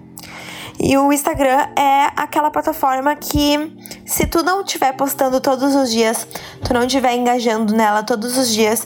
E 0.82 0.98
o 0.98 1.12
Instagram 1.12 1.68
é 1.78 2.10
aquela 2.16 2.50
plataforma 2.50 3.14
que, 3.14 3.72
se 4.04 4.26
tu 4.26 4.42
não 4.42 4.62
estiver 4.62 4.92
postando 4.94 5.40
todos 5.40 5.76
os 5.76 5.92
dias, 5.92 6.26
tu 6.64 6.74
não 6.74 6.82
estiver 6.82 7.14
engajando 7.14 7.72
nela 7.72 8.02
todos 8.02 8.36
os 8.36 8.48
dias, 8.48 8.84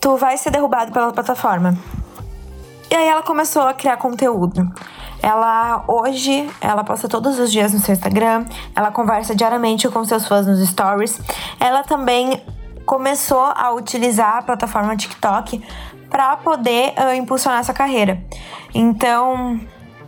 tu 0.00 0.16
vai 0.16 0.36
ser 0.36 0.52
derrubado 0.52 0.92
pela 0.92 1.12
plataforma. 1.12 1.76
E 2.88 2.94
aí 2.94 3.08
ela 3.08 3.24
começou 3.24 3.62
a 3.62 3.74
criar 3.74 3.96
conteúdo. 3.96 4.72
Ela 5.20 5.84
hoje, 5.88 6.48
ela 6.60 6.84
posta 6.84 7.08
todos 7.08 7.40
os 7.40 7.50
dias 7.50 7.72
no 7.72 7.80
seu 7.80 7.94
Instagram, 7.94 8.44
ela 8.76 8.92
conversa 8.92 9.34
diariamente 9.34 9.88
com 9.88 10.04
seus 10.04 10.28
fãs 10.28 10.46
nos 10.46 10.64
stories. 10.68 11.20
Ela 11.58 11.82
também 11.82 12.40
começou 12.84 13.42
a 13.42 13.72
utilizar 13.72 14.36
a 14.36 14.42
plataforma 14.42 14.96
TikTok 14.96 15.60
para 16.08 16.36
poder 16.36 16.94
uh, 16.96 17.12
impulsionar 17.16 17.64
sua 17.64 17.74
carreira. 17.74 18.24
Então, 18.72 19.58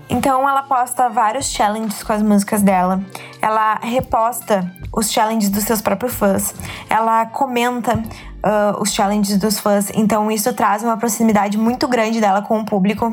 então 0.08 0.48
ela 0.48 0.62
posta 0.62 1.08
vários 1.08 1.46
challenges 1.46 2.02
com 2.02 2.12
as 2.12 2.22
músicas 2.22 2.62
dela. 2.62 3.00
Ela 3.40 3.74
reposta 3.76 4.72
os 4.92 5.10
challenges 5.10 5.50
dos 5.50 5.64
seus 5.64 5.80
próprios 5.80 6.14
fãs. 6.14 6.54
Ela 6.88 7.26
comenta 7.26 7.96
uh, 7.96 8.80
os 8.80 8.92
challenges 8.92 9.38
dos 9.38 9.58
fãs. 9.58 9.90
Então 9.94 10.30
isso 10.30 10.52
traz 10.52 10.82
uma 10.82 10.96
proximidade 10.96 11.58
muito 11.58 11.86
grande 11.86 12.20
dela 12.20 12.42
com 12.42 12.58
o 12.60 12.64
público. 12.64 13.12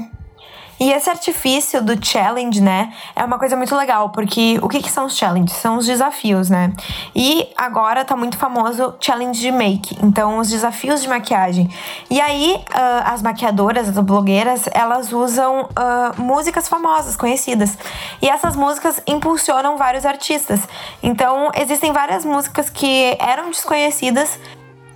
E 0.79 0.91
esse 0.91 1.09
artifício 1.09 1.81
do 1.81 2.03
challenge, 2.05 2.61
né, 2.61 2.93
é 3.15 3.23
uma 3.23 3.39
coisa 3.39 3.55
muito 3.55 3.73
legal, 3.75 4.09
porque 4.09 4.59
o 4.61 4.67
que, 4.67 4.81
que 4.81 4.91
são 4.91 5.05
os 5.05 5.17
challenges? 5.17 5.55
São 5.55 5.77
os 5.77 5.85
desafios, 5.85 6.49
né? 6.49 6.73
E 7.15 7.47
agora 7.55 8.03
tá 8.03 8.15
muito 8.15 8.37
famoso 8.37 8.93
challenge 8.99 9.39
de 9.39 9.51
make, 9.51 9.97
então 10.03 10.37
os 10.37 10.49
desafios 10.49 11.01
de 11.01 11.07
maquiagem. 11.07 11.69
E 12.09 12.19
aí, 12.19 12.61
uh, 12.71 13.03
as 13.05 13.21
maquiadoras, 13.21 13.87
as 13.87 13.97
blogueiras, 14.03 14.65
elas 14.73 15.13
usam 15.13 15.61
uh, 15.63 16.21
músicas 16.21 16.67
famosas, 16.67 17.15
conhecidas. 17.15 17.77
E 18.21 18.27
essas 18.27 18.55
músicas 18.55 19.01
impulsionam 19.07 19.77
vários 19.77 20.05
artistas. 20.05 20.67
Então, 21.01 21.51
existem 21.55 21.93
várias 21.93 22.25
músicas 22.25 22.69
que 22.69 23.15
eram 23.19 23.49
desconhecidas 23.49 24.37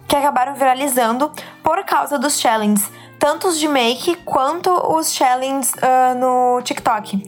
que 0.10 0.16
acabaram 0.16 0.56
viralizando 0.56 1.32
por 1.64 1.86
causa 1.86 2.18
dos 2.20 2.40
challenges 2.40 2.99
tanto 3.20 3.50
os 3.50 3.60
de 3.60 3.68
make 3.68 4.16
quanto 4.24 4.72
os 4.72 5.14
challenges 5.14 5.74
uh, 5.74 6.18
no 6.18 6.62
TikTok. 6.64 7.22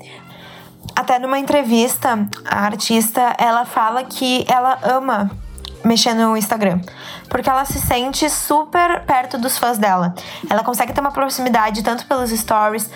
Até 0.96 1.20
numa 1.20 1.38
entrevista, 1.38 2.28
a 2.46 2.66
artista 2.66 3.36
ela 3.38 3.66
fala 3.66 4.04
que 4.04 4.46
ela 4.48 4.80
ama 4.84 5.30
mexer 5.84 6.14
no 6.14 6.38
Instagram, 6.38 6.80
porque 7.28 7.50
ela 7.50 7.66
se 7.66 7.80
sente 7.80 8.30
super 8.30 9.04
perto 9.06 9.38
dos 9.38 9.58
fãs 9.58 9.78
dela. 9.78 10.14
Ela 10.50 10.64
consegue 10.64 10.94
ter 10.94 11.02
uma 11.02 11.12
proximidade 11.12 11.84
tanto 11.84 12.06
pelos 12.06 12.30
stories, 12.30 12.90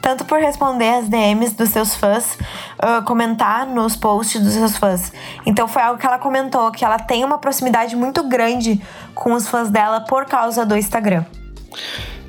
tanto 0.00 0.24
por 0.24 0.38
responder 0.38 0.88
as 0.94 1.08
DMs 1.08 1.54
dos 1.54 1.70
seus 1.70 1.94
fãs, 1.94 2.38
uh, 2.78 3.04
comentar 3.04 3.66
nos 3.66 3.96
posts 3.96 4.40
dos 4.40 4.54
seus 4.54 4.76
fãs. 4.76 5.12
Então 5.44 5.68
foi 5.68 5.82
algo 5.82 5.98
que 5.98 6.06
ela 6.06 6.18
comentou, 6.18 6.70
que 6.70 6.84
ela 6.84 6.98
tem 6.98 7.24
uma 7.24 7.38
proximidade 7.38 7.96
muito 7.96 8.22
grande 8.22 8.80
com 9.14 9.32
os 9.32 9.48
fãs 9.48 9.68
dela 9.68 10.00
por 10.00 10.26
causa 10.26 10.64
do 10.64 10.76
Instagram. 10.76 11.24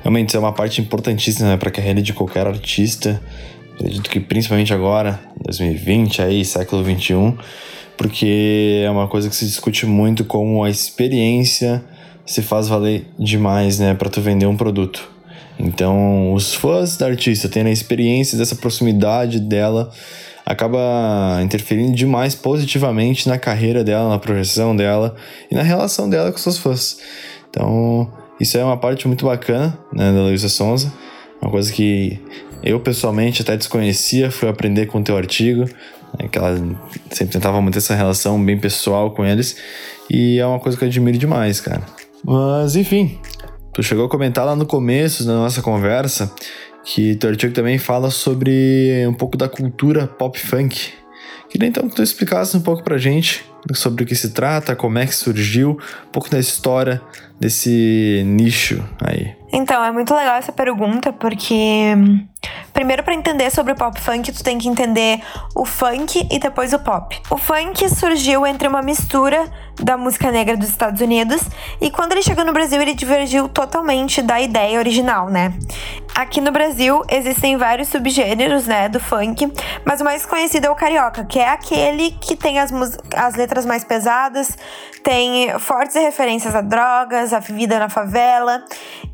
Realmente, 0.00 0.28
isso 0.28 0.36
é 0.36 0.40
uma 0.40 0.52
parte 0.52 0.80
importantíssima 0.80 1.50
né, 1.50 1.56
para 1.56 1.68
a 1.68 1.72
carreira 1.72 2.02
de 2.02 2.12
qualquer 2.12 2.46
artista. 2.46 3.22
Acredito 3.74 4.10
que 4.10 4.20
principalmente 4.20 4.72
agora, 4.72 5.20
2020, 5.44 6.22
aí, 6.22 6.44
século 6.44 6.82
21, 6.82 7.36
porque 7.96 8.82
é 8.84 8.90
uma 8.90 9.08
coisa 9.08 9.28
que 9.28 9.36
se 9.36 9.44
discute 9.44 9.86
muito 9.86 10.24
como 10.24 10.62
a 10.64 10.70
experiência 10.70 11.82
se 12.24 12.42
faz 12.42 12.68
valer 12.68 13.06
demais, 13.18 13.78
né, 13.78 13.94
para 13.94 14.08
tu 14.08 14.20
vender 14.20 14.46
um 14.46 14.56
produto. 14.56 15.10
Então, 15.58 16.32
os 16.32 16.54
fãs 16.54 16.96
da 16.96 17.06
artista 17.06 17.48
tendo 17.48 17.68
a 17.68 17.70
experiência 17.70 18.36
dessa 18.38 18.56
proximidade 18.56 19.38
dela 19.38 19.90
acaba 20.44 21.40
interferindo 21.42 21.94
demais 21.94 22.34
positivamente 22.34 23.28
na 23.28 23.38
carreira 23.38 23.84
dela, 23.84 24.08
na 24.08 24.18
projeção 24.18 24.74
dela 24.74 25.14
e 25.50 25.54
na 25.54 25.62
relação 25.62 26.10
dela 26.10 26.32
com 26.32 26.38
seus 26.38 26.58
fãs. 26.58 26.98
Então, 27.48 28.10
isso 28.42 28.58
é 28.58 28.64
uma 28.64 28.76
parte 28.76 29.06
muito 29.06 29.24
bacana 29.24 29.78
né, 29.92 30.12
da 30.12 30.22
Luísa 30.22 30.48
Sonza, 30.48 30.92
uma 31.40 31.48
coisa 31.48 31.72
que 31.72 32.20
eu 32.60 32.80
pessoalmente 32.80 33.40
até 33.40 33.56
desconhecia, 33.56 34.32
fui 34.32 34.48
aprender 34.48 34.86
com 34.86 34.98
o 34.98 35.02
teu 35.02 35.16
artigo, 35.16 35.60
né, 36.18 36.28
que 36.28 36.36
ela 36.36 36.56
sempre 37.10 37.32
tentava 37.34 37.60
manter 37.60 37.78
essa 37.78 37.94
relação 37.94 38.44
bem 38.44 38.58
pessoal 38.58 39.12
com 39.12 39.24
eles, 39.24 39.56
e 40.10 40.40
é 40.40 40.46
uma 40.46 40.58
coisa 40.58 40.76
que 40.76 40.82
eu 40.82 40.88
admiro 40.88 41.16
demais, 41.16 41.60
cara. 41.60 41.82
Mas 42.24 42.74
enfim, 42.74 43.16
tu 43.72 43.80
chegou 43.80 44.06
a 44.06 44.08
comentar 44.08 44.44
lá 44.44 44.56
no 44.56 44.66
começo 44.66 45.24
da 45.24 45.34
nossa 45.34 45.62
conversa 45.62 46.32
que 46.84 47.14
teu 47.14 47.30
artigo 47.30 47.54
também 47.54 47.78
fala 47.78 48.10
sobre 48.10 49.06
um 49.06 49.14
pouco 49.14 49.36
da 49.36 49.48
cultura 49.48 50.08
pop 50.08 50.36
funk. 50.36 50.90
Queria 51.48 51.68
então 51.68 51.88
que 51.88 51.94
tu 51.94 52.02
explicasse 52.02 52.56
um 52.56 52.60
pouco 52.60 52.82
pra 52.82 52.98
gente 52.98 53.44
sobre 53.74 54.04
o 54.04 54.06
que 54.06 54.14
se 54.14 54.30
trata, 54.30 54.74
como 54.74 54.98
é 54.98 55.06
que 55.06 55.14
surgiu, 55.14 55.78
um 56.06 56.10
pouco 56.10 56.28
da 56.30 56.38
história 56.38 57.00
desse 57.38 58.22
nicho 58.24 58.82
aí. 59.04 59.34
Então, 59.52 59.84
é 59.84 59.92
muito 59.92 60.14
legal 60.14 60.36
essa 60.36 60.52
pergunta, 60.52 61.12
porque 61.12 61.94
primeiro 62.72 63.02
para 63.02 63.14
entender 63.14 63.50
sobre 63.50 63.72
o 63.72 63.76
pop 63.76 64.00
funk, 64.00 64.32
tu 64.32 64.42
tem 64.42 64.58
que 64.58 64.68
entender 64.68 65.20
o 65.54 65.64
funk 65.64 66.26
e 66.30 66.38
depois 66.38 66.72
o 66.72 66.78
pop. 66.78 67.20
O 67.30 67.36
funk 67.36 67.88
surgiu 67.90 68.46
entre 68.46 68.66
uma 68.66 68.80
mistura 68.80 69.44
da 69.80 69.96
música 69.96 70.30
negra 70.30 70.56
dos 70.56 70.68
Estados 70.68 71.00
Unidos 71.00 71.42
e 71.80 71.90
quando 71.90 72.12
ele 72.12 72.22
chegou 72.22 72.44
no 72.44 72.52
Brasil, 72.52 72.80
ele 72.80 72.94
divergiu 72.94 73.48
totalmente 73.48 74.22
da 74.22 74.40
ideia 74.40 74.78
original, 74.78 75.28
né? 75.28 75.52
Aqui 76.14 76.40
no 76.40 76.50
Brasil 76.50 77.02
existem 77.10 77.56
vários 77.56 77.88
subgêneros, 77.88 78.66
né, 78.66 78.88
do 78.88 79.00
funk, 79.00 79.50
mas 79.84 80.00
o 80.00 80.04
mais 80.04 80.24
conhecido 80.26 80.66
é 80.66 80.70
o 80.70 80.74
carioca, 80.74 81.24
que 81.24 81.38
é 81.38 81.48
aquele 81.48 82.12
que 82.12 82.36
tem 82.36 82.58
as, 82.58 82.70
as 83.16 83.34
letras 83.34 83.51
mais 83.66 83.84
pesadas, 83.84 84.56
tem 85.02 85.58
fortes 85.58 85.96
referências 85.96 86.54
a 86.54 86.60
drogas, 86.60 87.32
a 87.32 87.38
vida 87.38 87.78
na 87.78 87.88
favela 87.88 88.64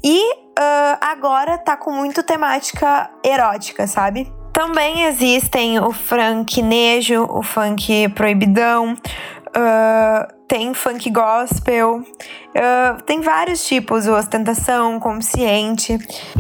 e 0.03 0.33
uh, 0.33 0.99
agora 1.01 1.59
tá 1.59 1.77
com 1.77 1.91
muito 1.91 2.23
temática 2.23 3.11
erótica, 3.25 3.87
sabe? 3.87 4.33
Também 4.53 5.05
existem 5.05 5.79
o 5.79 5.93
funk 5.93 6.61
nejo, 6.63 7.25
o 7.31 7.43
funk 7.43 8.09
proibidão, 8.11 8.95
uh, 8.95 10.38
tem 10.49 10.73
funk 10.73 11.11
gospel, 11.11 11.99
uh, 11.99 13.03
tem 13.05 13.21
vários 13.21 13.67
tipos, 13.67 14.07
ostentação, 14.09 14.99
consciente. 14.99 15.99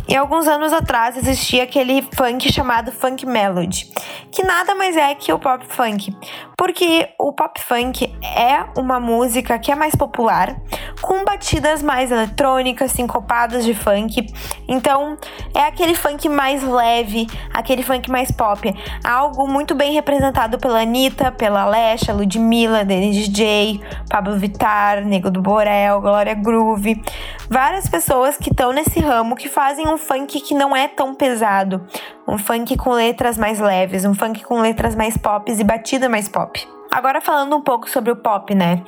E 0.08 0.16
alguns 0.16 0.48
anos 0.48 0.72
atrás 0.72 1.16
existia 1.18 1.64
aquele 1.64 2.00
funk 2.16 2.50
chamado 2.50 2.90
funk 2.90 3.26
melody, 3.26 3.86
que 4.32 4.42
nada 4.42 4.74
mais 4.74 4.96
é 4.96 5.14
que 5.14 5.30
o 5.30 5.38
pop 5.38 5.62
funk, 5.68 6.16
porque 6.56 7.10
o 7.18 7.32
pop 7.34 7.60
funk 7.60 8.10
é 8.22 8.64
uma 8.80 8.98
música 8.98 9.58
que 9.58 9.70
é 9.70 9.74
mais 9.74 9.94
popular, 9.94 10.56
com 11.02 11.22
batidas 11.24 11.82
mais 11.82 12.10
eletrônicas, 12.10 12.92
sincopadas 12.92 13.64
de 13.64 13.74
funk. 13.74 14.26
Então, 14.66 15.18
é 15.54 15.60
aquele 15.60 15.94
funk 15.94 16.28
mais 16.30 16.62
leve, 16.62 17.26
aquele 17.52 17.82
funk 17.82 18.10
mais 18.10 18.30
pop, 18.30 18.74
algo 19.04 19.46
muito 19.46 19.74
bem 19.74 19.92
representado 19.92 20.58
pela 20.58 20.80
Anitta, 20.80 21.30
pela 21.30 21.66
Lesha, 21.66 22.14
Ludmilla, 22.14 22.84
Dennis 22.84 23.28
DJ, 23.28 23.80
Pablo 24.08 24.38
Vittar, 24.38 25.04
Nego 25.04 25.30
do 25.30 25.40
Borel, 25.40 26.00
Glória 26.00 26.34
Groove. 26.34 27.02
Várias 27.48 27.88
pessoas 27.88 28.36
que 28.36 28.50
estão 28.50 28.72
nesse 28.72 29.00
ramo 29.00 29.36
que 29.36 29.48
fazem 29.48 29.88
um 29.88 29.96
funk 29.96 30.40
que 30.40 30.54
não 30.54 30.76
é 30.76 30.88
tão 30.88 31.14
pesado. 31.14 31.86
Um 32.26 32.38
funk 32.38 32.76
com 32.76 32.90
letras 32.90 33.38
mais 33.38 33.58
leves, 33.58 34.04
um 34.04 34.14
funk 34.14 34.44
com 34.44 34.60
letras 34.60 34.94
mais 34.94 35.16
pop 35.16 35.50
e 35.50 35.64
batida 35.64 36.08
mais 36.08 36.28
pop. 36.28 36.66
Agora 36.90 37.20
falando 37.20 37.56
um 37.56 37.62
pouco 37.62 37.88
sobre 37.88 38.10
o 38.10 38.16
pop, 38.16 38.54
né? 38.54 38.82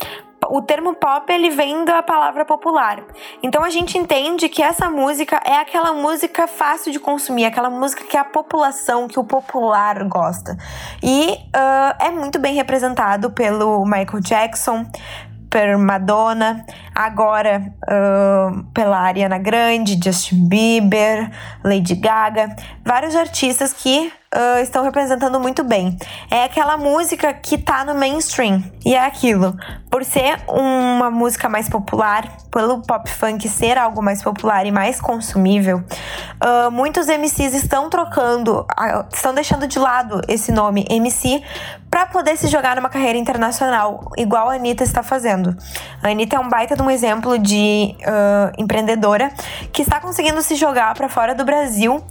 O 0.51 0.61
termo 0.61 0.95
pop 0.95 1.33
ele 1.33 1.51
vem 1.51 1.85
da 1.85 2.03
palavra 2.03 2.45
popular. 2.45 3.03
Então 3.43 3.63
a 3.63 3.71
gente 3.71 3.97
entende 3.97 4.49
que 4.49 4.63
essa 4.63 4.91
música 4.91 5.41
é 5.45 5.57
aquela 5.57 5.93
música 5.93 6.47
fácil 6.47 6.91
de 6.91 6.99
consumir, 6.99 7.45
aquela 7.45 7.71
música 7.71 8.05
que 8.05 8.17
a 8.17 8.25
população, 8.25 9.07
que 9.07 9.19
o 9.19 9.25
popular 9.25 10.05
gosta. 10.05 10.59
E 11.03 11.33
uh, 11.33 12.05
é 12.05 12.11
muito 12.11 12.39
bem 12.39 12.55
representado 12.55 13.31
pelo 13.31 13.85
Michael 13.85 14.21
Jackson, 14.21 14.85
por 15.49 15.79
Madonna, 15.79 16.65
agora 16.95 17.73
uh, 17.85 18.65
pela 18.73 18.99
Ariana 18.99 19.39
Grande, 19.39 19.99
Justin 20.03 20.49
Bieber, 20.49 21.31
Lady 21.65 21.97
Gaga, 21.97 22.55
vários 22.85 23.17
artistas 23.17 23.73
que 23.73 24.13
uh, 24.35 24.61
estão 24.63 24.83
representando 24.83 25.39
muito 25.41 25.65
bem. 25.65 25.97
É 26.31 26.45
aquela 26.45 26.77
música 26.77 27.33
que 27.33 27.59
tá 27.59 27.85
no 27.85 27.95
mainstream. 27.95 28.63
E 28.85 28.95
é 28.95 29.05
aquilo. 29.05 29.57
Por 29.91 30.05
ser 30.05 30.41
uma 30.49 31.11
música 31.11 31.49
mais 31.49 31.69
popular, 31.69 32.37
pelo 32.51 32.81
pop 32.83 33.11
funk 33.11 33.49
ser 33.49 33.77
algo 33.77 34.03
mais 34.03 34.23
popular 34.23 34.65
e 34.67 34.71
mais 34.71 35.01
consumível, 35.01 35.79
uh, 35.79 36.71
muitos 36.71 37.09
MCs 37.09 37.55
estão 37.55 37.91
trocando, 37.91 38.61
uh, 38.61 39.05
estão 39.13 39.35
deixando 39.35 39.67
de 39.67 39.79
lado 39.79 40.21
esse 40.29 40.53
nome 40.53 40.87
MC 40.89 41.43
para 41.91 42.07
poder 42.07 42.37
se 42.37 42.47
jogar 42.47 42.77
numa 42.77 42.89
carreira 42.89 43.19
internacional, 43.19 44.13
igual 44.17 44.49
a 44.49 44.55
Anitta 44.55 44.85
está 44.85 45.03
fazendo. 45.03 45.57
A 46.01 46.09
Anitta 46.09 46.37
é 46.37 46.39
um 46.39 46.49
baita 46.49 46.77
de 46.77 46.83
um 46.83 46.91
exemplo 46.91 47.37
de 47.37 47.97
uh, 48.01 48.53
empreendedora 48.57 49.33
que 49.73 49.83
está 49.83 49.99
conseguindo 49.99 50.41
se 50.41 50.55
jogar 50.55 50.95
para 50.95 51.09
fora 51.09 51.35
do 51.35 51.45
Brasil 51.45 52.03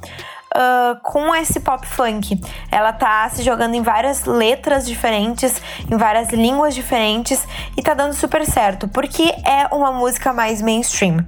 uh, 0.55 0.99
com 1.01 1.33
esse 1.35 1.59
pop 1.59 1.85
funk. 1.85 2.39
Ela 2.71 2.93
tá 2.93 3.29
se 3.29 3.43
jogando 3.43 3.75
em 3.75 3.81
várias 3.81 4.25
letras 4.25 4.87
diferentes, 4.87 5.61
em 5.89 5.97
várias 5.97 6.29
línguas 6.29 6.75
diferentes 6.75 7.47
e 7.77 7.81
tá 7.81 7.93
dando 7.93 8.13
super 8.13 8.45
certo, 8.45 8.87
porque 8.87 9.23
é 9.23 9.67
uma 9.73 9.91
música 9.91 10.33
mais 10.33 10.61
mainstream. 10.61 11.25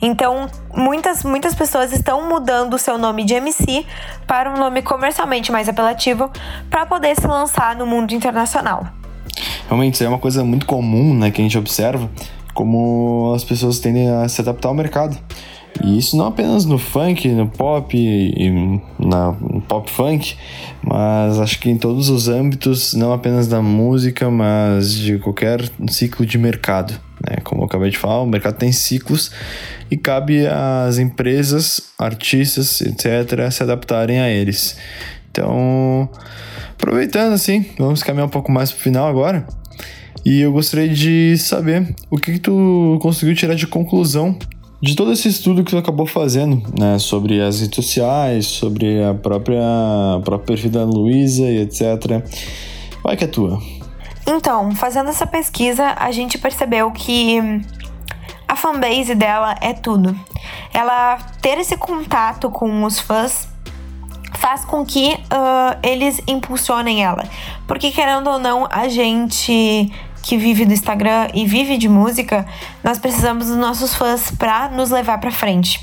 Então, 0.00 0.48
muitas, 0.74 1.24
muitas 1.24 1.54
pessoas 1.54 1.92
estão 1.92 2.28
mudando 2.28 2.74
o 2.74 2.78
seu 2.78 2.98
nome 2.98 3.24
de 3.24 3.34
MC 3.34 3.86
para 4.26 4.50
um 4.50 4.58
nome 4.58 4.82
comercialmente 4.82 5.50
mais 5.52 5.68
apelativo 5.68 6.30
para 6.68 6.86
poder 6.86 7.14
se 7.18 7.26
lançar 7.26 7.76
no 7.76 7.86
mundo 7.86 8.12
internacional. 8.12 8.86
Realmente, 9.66 9.94
isso 9.94 10.04
é 10.04 10.08
uma 10.08 10.18
coisa 10.18 10.44
muito 10.44 10.66
comum, 10.66 11.14
né, 11.14 11.30
que 11.30 11.40
a 11.40 11.44
gente 11.44 11.58
observa, 11.58 12.08
como 12.52 13.32
as 13.34 13.42
pessoas 13.42 13.78
tendem 13.78 14.08
a 14.10 14.28
se 14.28 14.40
adaptar 14.40 14.68
ao 14.68 14.74
mercado. 14.74 15.16
E 15.82 15.98
isso 15.98 16.16
não 16.16 16.26
apenas 16.26 16.64
no 16.64 16.78
funk, 16.78 17.28
no 17.28 17.48
pop 17.48 17.96
e 17.96 18.80
na 18.98 19.32
no 19.32 19.60
pop 19.60 19.90
funk, 19.90 20.36
mas 20.82 21.38
acho 21.40 21.58
que 21.58 21.68
em 21.68 21.76
todos 21.76 22.08
os 22.08 22.28
âmbitos, 22.28 22.94
não 22.94 23.12
apenas 23.12 23.48
da 23.48 23.60
música, 23.60 24.30
mas 24.30 24.94
de 24.94 25.18
qualquer 25.18 25.68
ciclo 25.88 26.24
de 26.24 26.38
mercado. 26.38 26.92
Né? 27.28 27.38
Como 27.42 27.62
eu 27.62 27.66
acabei 27.66 27.90
de 27.90 27.98
falar, 27.98 28.22
o 28.22 28.26
mercado 28.26 28.56
tem 28.56 28.70
ciclos 28.70 29.32
e 29.90 29.96
cabe 29.96 30.46
às 30.46 30.98
empresas, 30.98 31.92
artistas, 31.98 32.80
etc., 32.80 33.50
se 33.50 33.62
adaptarem 33.62 34.20
a 34.20 34.30
eles. 34.30 34.76
Então, 35.30 36.08
aproveitando 36.72 37.32
assim, 37.32 37.66
vamos 37.78 38.02
caminhar 38.02 38.26
um 38.26 38.30
pouco 38.30 38.52
mais 38.52 38.70
pro 38.70 38.80
final 38.80 39.08
agora. 39.08 39.46
E 40.24 40.40
eu 40.40 40.52
gostaria 40.52 40.88
de 40.88 41.36
saber 41.36 41.94
o 42.10 42.16
que, 42.16 42.32
que 42.32 42.38
tu 42.38 42.98
conseguiu 43.02 43.34
tirar 43.34 43.54
de 43.54 43.66
conclusão 43.66 44.38
de 44.84 44.94
todo 44.94 45.12
esse 45.12 45.28
estudo 45.28 45.64
que 45.64 45.70
tu 45.70 45.78
acabou 45.78 46.04
fazendo, 46.04 46.62
né, 46.78 46.98
sobre 46.98 47.40
as 47.40 47.58
redes 47.58 47.74
sociais, 47.74 48.46
sobre 48.46 49.02
a 49.02 49.14
própria, 49.14 49.62
a 49.62 50.20
própria 50.22 50.46
perfil 50.46 50.70
da 50.70 50.84
Luísa 50.84 51.44
e 51.44 51.62
etc. 51.62 52.22
Vai 53.02 53.16
que 53.16 53.24
é 53.24 53.26
tua. 53.26 53.58
Então, 54.26 54.74
fazendo 54.74 55.08
essa 55.08 55.26
pesquisa, 55.26 55.94
a 55.96 56.12
gente 56.12 56.36
percebeu 56.36 56.90
que 56.90 57.38
a 58.46 58.54
fanbase 58.54 59.14
dela 59.14 59.54
é 59.62 59.72
tudo. 59.72 60.14
Ela 60.70 61.16
ter 61.40 61.56
esse 61.56 61.78
contato 61.78 62.50
com 62.50 62.84
os 62.84 63.00
fãs 63.00 63.48
faz 64.34 64.66
com 64.66 64.84
que 64.84 65.14
uh, 65.14 65.78
eles 65.82 66.20
impulsionem 66.28 67.02
ela. 67.02 67.24
Porque, 67.66 67.90
querendo 67.90 68.28
ou 68.28 68.38
não, 68.38 68.68
a 68.70 68.86
gente 68.88 69.90
que 70.24 70.36
vive 70.36 70.64
do 70.64 70.72
Instagram 70.72 71.28
e 71.34 71.46
vive 71.46 71.76
de 71.76 71.88
música, 71.88 72.46
nós 72.82 72.98
precisamos 72.98 73.48
dos 73.48 73.56
nossos 73.56 73.94
fãs 73.94 74.30
para 74.30 74.68
nos 74.68 74.90
levar 74.90 75.18
para 75.18 75.30
frente. 75.30 75.80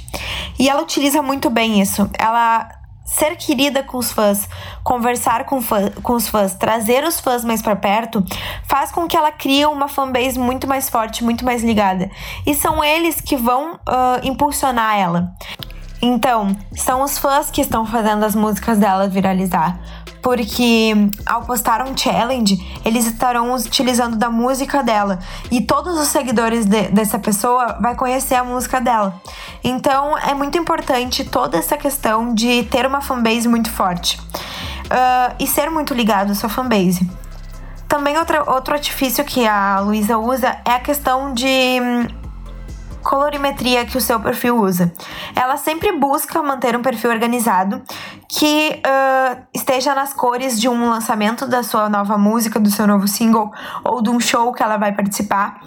E 0.60 0.68
ela 0.68 0.82
utiliza 0.82 1.22
muito 1.22 1.50
bem 1.50 1.80
isso. 1.80 2.10
Ela 2.18 2.70
ser 3.06 3.36
querida 3.36 3.84
com 3.84 3.98
os 3.98 4.12
fãs, 4.12 4.48
conversar 4.84 5.46
com, 5.46 5.62
fã, 5.62 5.92
com 6.02 6.14
os 6.14 6.30
fãs, 6.30 6.54
trazer 6.54 7.04
os 7.04 7.20
fãs 7.20 7.44
mais 7.44 7.62
para 7.62 7.76
perto, 7.76 8.24
faz 8.66 8.92
com 8.92 9.08
que 9.08 9.18
ela 9.18 9.32
crie 9.32 9.66
uma 9.66 9.88
fanbase 9.88 10.40
muito 10.40 10.68
mais 10.68 10.90
forte, 10.90 11.24
muito 11.24 11.44
mais 11.44 11.62
ligada. 11.62 12.10
E 12.46 12.56
são 12.56 12.84
eles 12.84 13.20
que 13.20 13.36
vão 13.36 13.74
uh, 13.74 14.24
impulsionar 14.24 14.98
ela. 14.98 15.34
Então, 16.02 16.56
são 16.76 17.04
os 17.04 17.18
fãs 17.18 17.52
que 17.52 17.62
estão 17.62 17.86
fazendo 17.86 18.26
as 18.26 18.34
músicas 18.36 18.78
dela 18.80 19.08
viralizar 19.08 19.80
porque 20.22 20.94
ao 21.26 21.44
postar 21.44 21.82
um 21.82 21.98
challenge, 21.98 22.58
eles 22.86 23.06
estarão 23.06 23.54
utilizando 23.54 24.16
da 24.16 24.30
música 24.30 24.84
dela 24.84 25.20
e 25.50 25.62
todos 25.62 26.00
os 26.00 26.08
seguidores 26.08 26.66
de, 26.66 26.90
dessa 26.90 27.18
pessoa 27.18 27.78
vai 27.82 27.96
conhecer 27.96 28.36
a 28.36 28.44
música 28.44 28.80
dela. 28.80 29.20
Então 29.64 30.18
é 30.18 30.34
muito 30.34 30.58
importante 30.58 31.24
toda 31.24 31.58
essa 31.58 31.76
questão 31.76 32.34
de 32.34 32.64
ter 32.64 32.86
uma 32.86 33.02
fanbase 33.02 33.48
muito 33.48 33.72
forte 33.72 34.20
uh, 34.20 35.36
e 35.40 35.48
ser 35.48 35.70
muito 35.70 35.94
ligado 35.94 36.32
à 36.32 36.36
sua 36.36 36.50
fanbase. 36.50 37.10
Também 37.88 38.18
outro, 38.18 38.50
outro 38.50 38.74
artifício 38.74 39.24
que 39.26 39.46
a 39.46 39.80
Luísa 39.80 40.18
usa 40.18 40.58
é 40.64 40.72
a 40.72 40.80
questão 40.80 41.34
de 41.34 41.80
colorimetria 43.02 43.86
que 43.86 43.98
o 43.98 44.02
seu 44.02 44.20
perfil 44.20 44.58
usa. 44.58 44.92
Ela 45.36 45.58
sempre 45.58 45.92
busca 45.92 46.42
manter 46.42 46.76
um 46.76 46.82
perfil 46.82 47.10
organizado 47.12 47.82
que 48.32 48.82
uh, 48.86 49.42
esteja 49.54 49.94
nas 49.94 50.14
cores 50.14 50.60
de 50.60 50.70
um 50.70 50.90
lançamento 50.90 51.46
da 51.46 51.64
sua 51.64 51.90
nova 51.90 52.18
música, 52.18 52.62
do 52.62 52.72
seu 52.72 52.88
novo 52.88 53.06
single 53.06 53.52
ou 53.84 54.02
de 54.02 54.10
um 54.10 54.22
show 54.22 54.54
que 54.54 54.64
ela 54.64 54.78
vai 54.78 54.94
participar. 54.94 55.60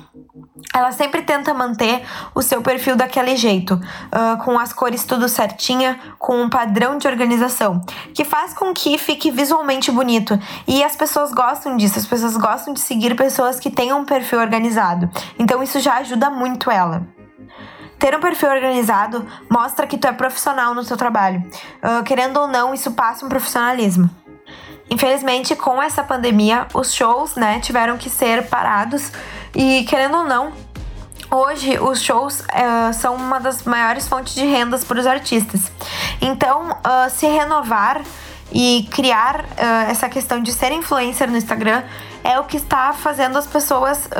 Ela 0.74 0.90
sempre 0.90 1.20
tenta 1.22 1.52
manter 1.52 2.02
o 2.34 2.40
seu 2.40 2.62
perfil 2.62 2.96
daquele 2.96 3.36
jeito, 3.36 3.74
uh, 3.74 4.42
com 4.42 4.58
as 4.58 4.72
cores 4.72 5.04
tudo 5.04 5.28
certinha, 5.28 6.00
com 6.18 6.40
um 6.40 6.48
padrão 6.48 6.96
de 6.96 7.06
organização, 7.06 7.82
que 8.14 8.24
faz 8.24 8.54
com 8.54 8.72
que 8.72 8.96
fique 8.96 9.30
visualmente 9.30 9.92
bonito. 9.92 10.38
E 10.66 10.82
as 10.82 10.96
pessoas 10.96 11.32
gostam 11.32 11.76
disso, 11.76 11.98
as 11.98 12.06
pessoas 12.06 12.34
gostam 12.34 12.72
de 12.72 12.80
seguir 12.80 13.14
pessoas 13.14 13.60
que 13.60 13.70
tenham 13.70 14.00
um 14.00 14.04
perfil 14.06 14.40
organizado. 14.40 15.10
Então 15.38 15.62
isso 15.62 15.78
já 15.80 15.98
ajuda 15.98 16.30
muito 16.30 16.70
ela. 16.70 17.06
Ter 18.04 18.14
um 18.14 18.20
perfil 18.20 18.50
organizado 18.50 19.26
mostra 19.48 19.86
que 19.86 19.96
tu 19.96 20.06
é 20.06 20.12
profissional 20.12 20.74
no 20.74 20.84
seu 20.84 20.94
trabalho. 20.94 21.42
Uh, 21.82 22.04
querendo 22.04 22.38
ou 22.38 22.46
não, 22.46 22.74
isso 22.74 22.90
passa 22.90 23.24
um 23.24 23.30
profissionalismo. 23.30 24.10
Infelizmente, 24.90 25.56
com 25.56 25.82
essa 25.82 26.04
pandemia, 26.04 26.66
os 26.74 26.92
shows, 26.92 27.34
né, 27.34 27.60
tiveram 27.60 27.96
que 27.96 28.10
ser 28.10 28.46
parados 28.48 29.10
e 29.54 29.84
querendo 29.84 30.18
ou 30.18 30.24
não, 30.24 30.52
hoje 31.30 31.78
os 31.78 32.02
shows 32.02 32.40
uh, 32.40 32.92
são 32.92 33.14
uma 33.14 33.40
das 33.40 33.62
maiores 33.62 34.06
fontes 34.06 34.34
de 34.34 34.44
rendas 34.44 34.84
para 34.84 35.00
os 35.00 35.06
artistas. 35.06 35.72
Então, 36.20 36.72
uh, 36.72 37.08
se 37.08 37.26
renovar 37.26 38.02
e 38.52 38.86
criar 38.90 39.40
uh, 39.40 39.90
essa 39.90 40.10
questão 40.10 40.42
de 40.42 40.52
ser 40.52 40.72
influencer 40.72 41.30
no 41.30 41.38
Instagram 41.38 41.82
é 42.22 42.38
o 42.38 42.44
que 42.44 42.58
está 42.58 42.92
fazendo 42.92 43.38
as 43.38 43.46
pessoas 43.46 44.10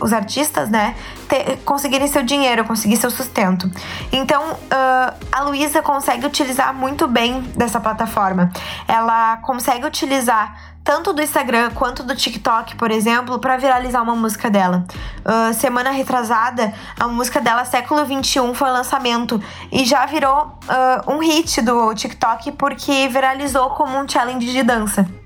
os 0.00 0.12
artistas, 0.12 0.68
né, 0.70 0.94
ter, 1.28 1.58
conseguirem 1.64 2.06
seu 2.06 2.22
dinheiro, 2.22 2.64
conseguir 2.64 2.96
seu 2.96 3.10
sustento. 3.10 3.70
Então, 4.12 4.52
uh, 4.52 5.14
a 5.32 5.42
Luísa 5.42 5.82
consegue 5.82 6.26
utilizar 6.26 6.74
muito 6.74 7.06
bem 7.06 7.40
dessa 7.56 7.80
plataforma. 7.80 8.50
Ela 8.86 9.36
consegue 9.38 9.86
utilizar 9.86 10.74
tanto 10.84 11.14
do 11.14 11.22
Instagram 11.22 11.70
quanto 11.70 12.02
do 12.02 12.14
TikTok, 12.14 12.76
por 12.76 12.90
exemplo, 12.90 13.38
para 13.38 13.56
viralizar 13.56 14.02
uma 14.02 14.14
música 14.14 14.50
dela. 14.50 14.84
Uh, 15.24 15.54
semana 15.54 15.90
retrasada, 15.90 16.74
a 17.00 17.08
música 17.08 17.40
dela, 17.40 17.64
Século 17.64 18.04
XXI, 18.04 18.54
foi 18.54 18.70
lançamento 18.70 19.42
e 19.72 19.84
já 19.84 20.04
virou 20.04 20.58
uh, 20.68 21.12
um 21.12 21.18
hit 21.20 21.62
do 21.62 21.94
TikTok 21.94 22.52
porque 22.52 23.08
viralizou 23.08 23.70
como 23.70 23.98
um 23.98 24.06
challenge 24.06 24.52
de 24.52 24.62
dança. 24.62 25.23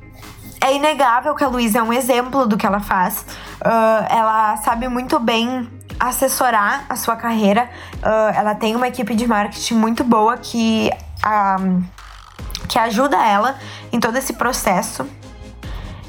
É 0.61 0.75
inegável 0.75 1.35
que 1.35 1.45
a 1.45 1.49
Luísa 1.49 1.79
é 1.79 1.83
um 1.83 1.93
exemplo 1.93 2.47
do 2.47 2.57
que 2.57 2.67
ela 2.67 2.81
faz. 2.81 3.25
Uh, 3.61 4.07
ela 4.09 4.57
sabe 4.59 4.89
muito 4.89 5.19
bem 5.19 5.69
assessorar 5.99 6.85
a 6.89 6.97
sua 6.97 7.17
carreira. 7.17 7.71
Uh, 7.97 8.37
ela 8.37 8.55
tem 8.55 8.75
uma 8.75 8.89
equipe 8.89 9.15
de 9.15 9.27
marketing 9.27 9.75
muito 9.75 10.05
boa 10.05 10.37
que, 10.37 10.91
uh, 11.25 11.83
que 12.69 12.79
ajuda 12.79 13.17
ela 13.25 13.57
em 13.93 14.01
todo 14.01 14.17
esse 14.17 14.33
processo. 14.33 15.07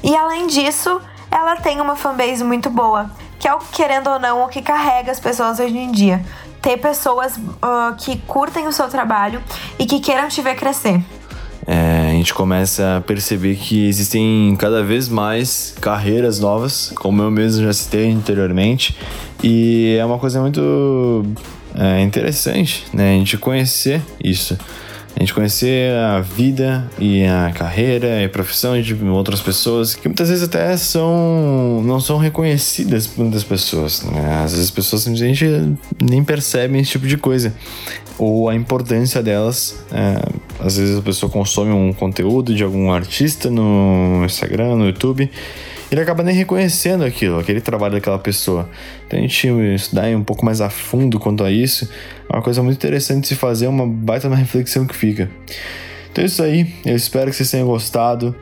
E 0.02 0.16
além 0.16 0.46
disso, 0.46 1.00
ela 1.30 1.56
tem 1.56 1.80
uma 1.80 1.94
fanbase 1.94 2.42
muito 2.42 2.70
boa, 2.70 3.10
que 3.38 3.46
é 3.46 3.54
o 3.54 3.58
querendo 3.58 4.10
ou 4.10 4.18
não 4.18 4.44
o 4.44 4.48
que 4.48 4.62
carrega 4.62 5.12
as 5.12 5.20
pessoas 5.20 5.60
hoje 5.60 5.76
em 5.76 5.92
dia. 5.92 6.24
Ter 6.60 6.76
pessoas 6.76 7.36
uh, 7.36 7.94
que 7.96 8.18
curtem 8.22 8.66
o 8.66 8.72
seu 8.72 8.88
trabalho 8.88 9.42
e 9.78 9.86
que 9.86 10.00
queiram 10.00 10.28
te 10.28 10.42
ver 10.42 10.56
crescer 10.56 11.02
é, 11.66 11.99
gente 12.20 12.34
começa 12.34 12.98
a 12.98 13.00
perceber 13.00 13.56
que 13.56 13.86
existem 13.86 14.54
cada 14.58 14.82
vez 14.82 15.08
mais 15.08 15.74
carreiras 15.80 16.38
novas, 16.38 16.92
como 16.96 17.22
eu 17.22 17.30
mesmo 17.30 17.64
já 17.64 17.72
citei 17.72 18.10
anteriormente, 18.10 18.96
e 19.42 19.96
é 19.98 20.04
uma 20.04 20.18
coisa 20.18 20.40
muito 20.40 21.24
é, 21.74 22.02
interessante, 22.02 22.86
né? 22.92 23.14
A 23.14 23.18
gente 23.18 23.38
conhecer 23.38 24.02
isso. 24.22 24.56
A 25.16 25.20
gente 25.20 25.34
conhecer 25.34 25.92
a 25.96 26.20
vida 26.20 26.88
e 26.98 27.24
a 27.24 27.50
carreira 27.52 28.20
e 28.20 28.24
a 28.24 28.28
profissão 28.28 28.80
de 28.80 28.94
outras 29.06 29.40
pessoas 29.40 29.94
que 29.94 30.06
muitas 30.06 30.28
vezes 30.28 30.44
até 30.44 30.76
são 30.76 31.82
não 31.84 31.98
são 31.98 32.16
reconhecidas 32.16 33.08
por 33.08 33.22
muitas 33.22 33.42
pessoas. 33.42 34.02
Né? 34.02 34.42
Às 34.44 34.52
vezes 34.52 34.66
as 34.66 34.70
pessoas 34.70 35.02
simplesmente 35.02 35.44
nem 36.00 36.22
percebem 36.22 36.80
esse 36.80 36.92
tipo 36.92 37.08
de 37.08 37.16
coisa 37.16 37.52
ou 38.16 38.48
a 38.48 38.54
importância 38.54 39.22
delas. 39.22 39.82
É, 39.90 40.49
às 40.62 40.76
vezes 40.76 40.98
a 40.98 41.02
pessoa 41.02 41.30
consome 41.30 41.70
um 41.72 41.92
conteúdo 41.92 42.54
de 42.54 42.62
algum 42.62 42.92
artista 42.92 43.50
no 43.50 44.22
Instagram, 44.24 44.76
no 44.76 44.86
YouTube 44.86 45.30
ele 45.90 46.00
acaba 46.00 46.22
nem 46.22 46.34
reconhecendo 46.34 47.04
aquilo, 47.04 47.38
aquele 47.38 47.60
trabalho 47.60 47.94
daquela 47.94 48.18
pessoa. 48.18 48.68
Então 49.06 49.18
a 49.18 49.22
gente 49.22 49.48
estudar 49.74 50.06
um 50.10 50.22
pouco 50.22 50.44
mais 50.44 50.60
a 50.60 50.70
fundo 50.70 51.18
quanto 51.18 51.42
a 51.42 51.50
isso, 51.50 51.90
é 52.28 52.36
uma 52.36 52.42
coisa 52.42 52.62
muito 52.62 52.76
interessante 52.76 53.22
de 53.22 53.28
se 53.28 53.34
fazer, 53.34 53.66
uma 53.66 53.86
baita 53.86 54.28
uma 54.28 54.36
reflexão 54.36 54.86
que 54.86 54.94
fica. 54.94 55.28
Então 56.12 56.22
é 56.22 56.26
isso 56.26 56.42
aí, 56.42 56.72
eu 56.84 56.94
espero 56.94 57.30
que 57.30 57.36
vocês 57.36 57.50
tenham 57.50 57.66
gostado. 57.66 58.34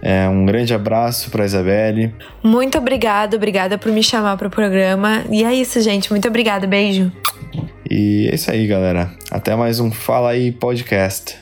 É, 0.00 0.28
um 0.28 0.44
grande 0.44 0.74
abraço 0.74 1.30
para 1.30 1.44
Isabelle. 1.44 2.12
Muito 2.42 2.78
obrigada, 2.78 3.36
obrigada 3.36 3.78
por 3.78 3.90
me 3.92 4.02
chamar 4.02 4.36
para 4.36 4.48
o 4.48 4.50
programa. 4.50 5.24
E 5.30 5.44
é 5.44 5.54
isso, 5.54 5.80
gente. 5.80 6.10
Muito 6.10 6.26
obrigada, 6.26 6.66
beijo. 6.66 7.12
E 7.88 8.28
é 8.30 8.34
isso 8.34 8.50
aí, 8.50 8.66
galera. 8.66 9.12
Até 9.30 9.54
mais 9.54 9.78
um 9.78 9.92
Fala 9.92 10.30
aí 10.30 10.50
Podcast. 10.50 11.36